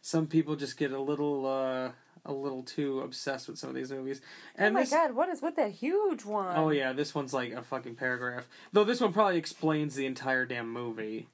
[0.01, 1.91] Some people just get a little uh,
[2.25, 4.21] a little too obsessed with some of these movies.
[4.23, 6.57] Oh and oh my this, god, what is with that huge one?
[6.57, 8.49] Oh yeah, this one's like a fucking paragraph.
[8.73, 11.29] Though this one probably explains the entire damn movie.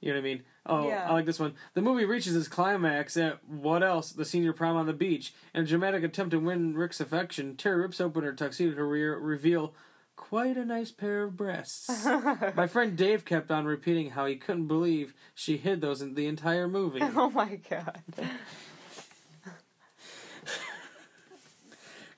[0.00, 0.42] You know what I mean?
[0.66, 1.08] Oh, Yeah.
[1.08, 1.54] I like this one.
[1.74, 4.12] The movie reaches its climax at what else?
[4.12, 5.32] The senior prom on the beach.
[5.54, 9.02] In a dramatic attempt to win Rick's affection, Terry rips open her tuxedo to re-
[9.02, 9.74] reveal
[10.16, 12.04] quite a nice pair of breasts.
[12.54, 16.26] My friend Dave kept on repeating how he couldn't believe she hid those in the
[16.26, 17.00] entire movie.
[17.16, 18.02] Oh my god.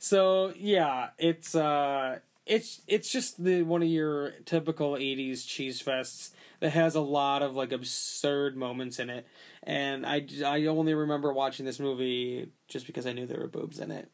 [0.09, 6.31] So yeah, it's uh, it's it's just the one of your typical '80s cheese fests
[6.61, 9.27] that has a lot of like absurd moments in it,
[9.65, 13.81] and I I only remember watching this movie just because I knew there were boobs
[13.81, 14.11] in it.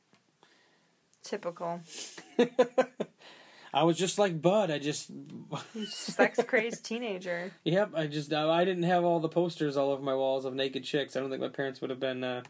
[1.22, 1.80] Typical.
[3.72, 4.72] I was just like Bud.
[4.72, 5.12] I just
[5.86, 7.52] Sex crazed teenager.
[7.64, 7.92] yep.
[7.94, 11.14] I just I didn't have all the posters all over my walls of naked chicks.
[11.14, 12.42] I don't think my parents would have been uh,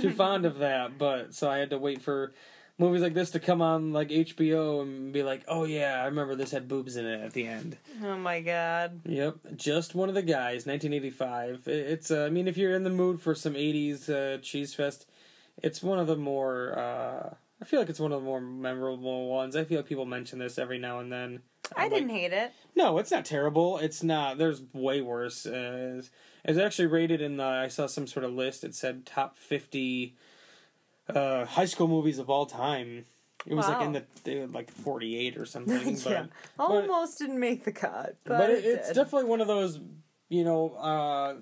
[0.00, 0.96] too fond of that.
[0.96, 2.32] But so I had to wait for
[2.78, 6.34] movies like this to come on like HBO and be like, oh yeah, I remember
[6.34, 7.76] this had boobs in it at the end.
[8.02, 9.00] Oh my god.
[9.04, 11.62] Yep, just one of the guys, 1985.
[11.66, 15.06] It's uh, I mean, if you're in the mood for some 80s uh, cheese fest,
[15.62, 16.78] it's one of the more.
[16.78, 19.56] Uh, I feel like it's one of the more memorable ones.
[19.56, 21.40] I feel like people mention this every now and then.
[21.74, 22.52] I I'm didn't like, hate it.
[22.76, 23.78] no, it's not terrible.
[23.78, 24.38] It's not.
[24.38, 25.46] There's way worse.
[25.46, 26.02] Uh,
[26.46, 27.44] actually rated in the.
[27.44, 28.62] I saw some sort of list.
[28.62, 30.14] It said top 50
[31.08, 33.04] uh, high school movies of all time.
[33.46, 35.96] It was like in the they were like 48 or something.
[35.98, 36.26] yeah.
[36.56, 39.78] But Almost didn't make the cut, but, but, it, it, it's definitely one of those,
[40.28, 41.34] you know, uh,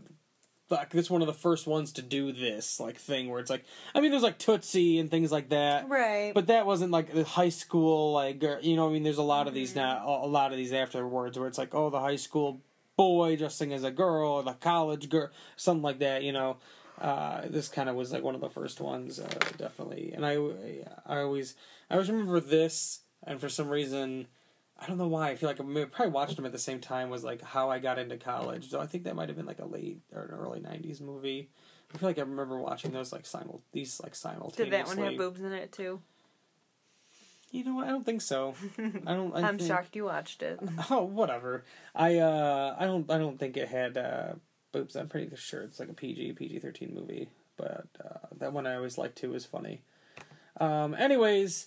[0.70, 3.64] like this one of the first ones to do this like thing where it's like,
[3.94, 6.32] I mean, there's like Tootsie and things like that, right.
[6.34, 8.88] but that wasn't like the high school like you know.
[8.88, 9.60] I mean, there's a lot of Mm-hmm.
[9.60, 12.60] these now, a a lot of these afterwards where it's like, oh, the high school
[12.96, 16.56] boy dressing as a girl or the college girl, something like that, you know.
[17.00, 19.26] Uh, this kind of was like one of the first ones, uh,
[19.56, 20.12] definitely.
[20.14, 20.34] And I,
[21.06, 21.54] I always,
[21.90, 24.28] I always remember this, and for some reason,
[24.78, 25.30] I don't know why.
[25.30, 27.10] I feel like I probably watched them at the same time.
[27.10, 28.70] Was like how I got into college.
[28.70, 31.50] So I think that might have been like a late or an early '90s movie.
[31.94, 34.64] I feel like I remember watching those like simul these like simultaneously.
[34.64, 36.00] did that one have boobs in it too?
[37.52, 37.86] You know what?
[37.86, 38.54] I don't think so.
[38.78, 39.34] I don't.
[39.34, 40.58] I I'm think, shocked you watched it.
[40.90, 41.64] Oh, whatever.
[41.94, 43.08] I uh, I don't.
[43.10, 44.32] I don't think it had uh,
[44.74, 44.96] boobs.
[44.96, 47.28] I'm pretty sure it's like a PG PG thirteen movie.
[47.56, 49.82] But uh, that one I always liked too was funny.
[50.60, 50.94] Um.
[50.94, 51.66] Anyways,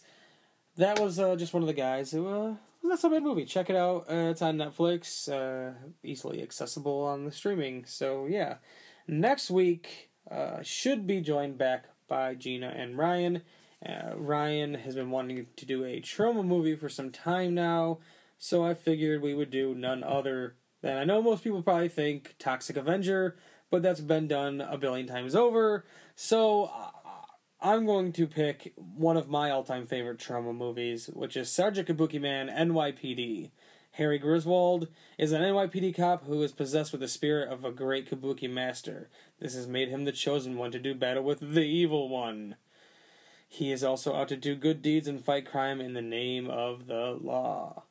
[0.78, 3.46] that was uh, just one of the guys who uh, was not so bad movie.
[3.46, 4.06] Check it out.
[4.10, 5.28] Uh, it's on Netflix.
[5.30, 7.86] Uh, easily accessible on the streaming.
[7.86, 8.56] So yeah,
[9.08, 13.42] next week uh, should be joined back by Gina and Ryan.
[13.86, 18.00] Uh, Ryan has been wanting to do a Troma movie for some time now,
[18.40, 22.36] so I figured we would do none other than I know most people probably think
[22.40, 23.38] Toxic Avenger,
[23.70, 25.86] but that's been done a billion times over.
[26.16, 26.92] So uh,
[27.62, 32.56] I'm going to pick one of my all-time favorite Troma movies, which is Sergeant Kabukiman
[32.56, 33.52] NYPD.
[33.98, 38.08] Harry Griswold is an NYPD cop who is possessed with the spirit of a great
[38.08, 39.10] kabuki master.
[39.40, 42.58] This has made him the chosen one to do battle with the evil one.
[43.48, 46.86] He is also out to do good deeds and fight crime in the name of
[46.86, 47.86] the law.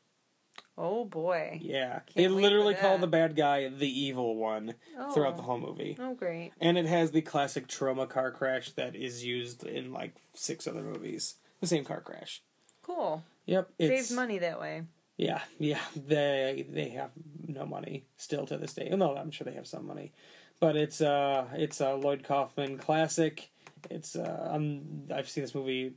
[0.79, 1.59] Oh boy.
[1.63, 2.01] Yeah.
[2.15, 4.75] they wait for literally call the bad guy the evil one
[5.15, 5.37] throughout Oh.
[5.37, 5.97] the whole movie.
[5.99, 6.53] Oh great.
[6.61, 10.83] And it has the classic Troma car crash that is used in like six other
[10.83, 11.37] movies.
[11.61, 12.43] The same car crash.
[12.83, 13.23] Cool.
[13.47, 13.71] Yep.
[13.81, 14.83] Saves money that way.
[15.17, 15.81] Yeah, yeah.
[15.95, 17.13] They they have
[17.47, 18.91] no money still to this day.
[18.91, 20.13] No, I'm sure they have some money,
[20.61, 23.49] but it's uh it's a Lloyd Kaufman classic.
[23.91, 25.95] It's uh I'm I've seen this movie.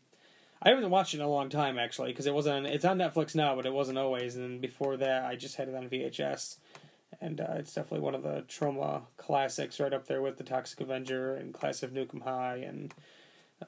[0.61, 2.67] I haven't watched it in a long time actually because it wasn't.
[2.67, 4.35] It's on Netflix now, but it wasn't always.
[4.35, 6.57] And before that, I just had it on VHS,
[7.21, 10.81] and uh, it's definitely one of the Troma classics, right up there with the Toxic
[10.81, 12.93] Avenger and Class of Nuke 'Em High and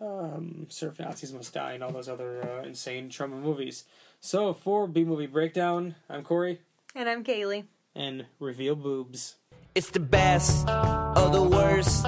[0.02, 3.86] um, Surf Nazis Must Die and all those other uh, insane Troma movies.
[4.20, 6.60] So for B movie breakdown, I'm Corey
[6.96, 7.66] And I'm Kaylee.
[7.96, 9.36] and reveal boobs.
[9.76, 12.04] It's the best of the worst.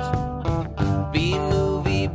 [1.14, 2.08] B movie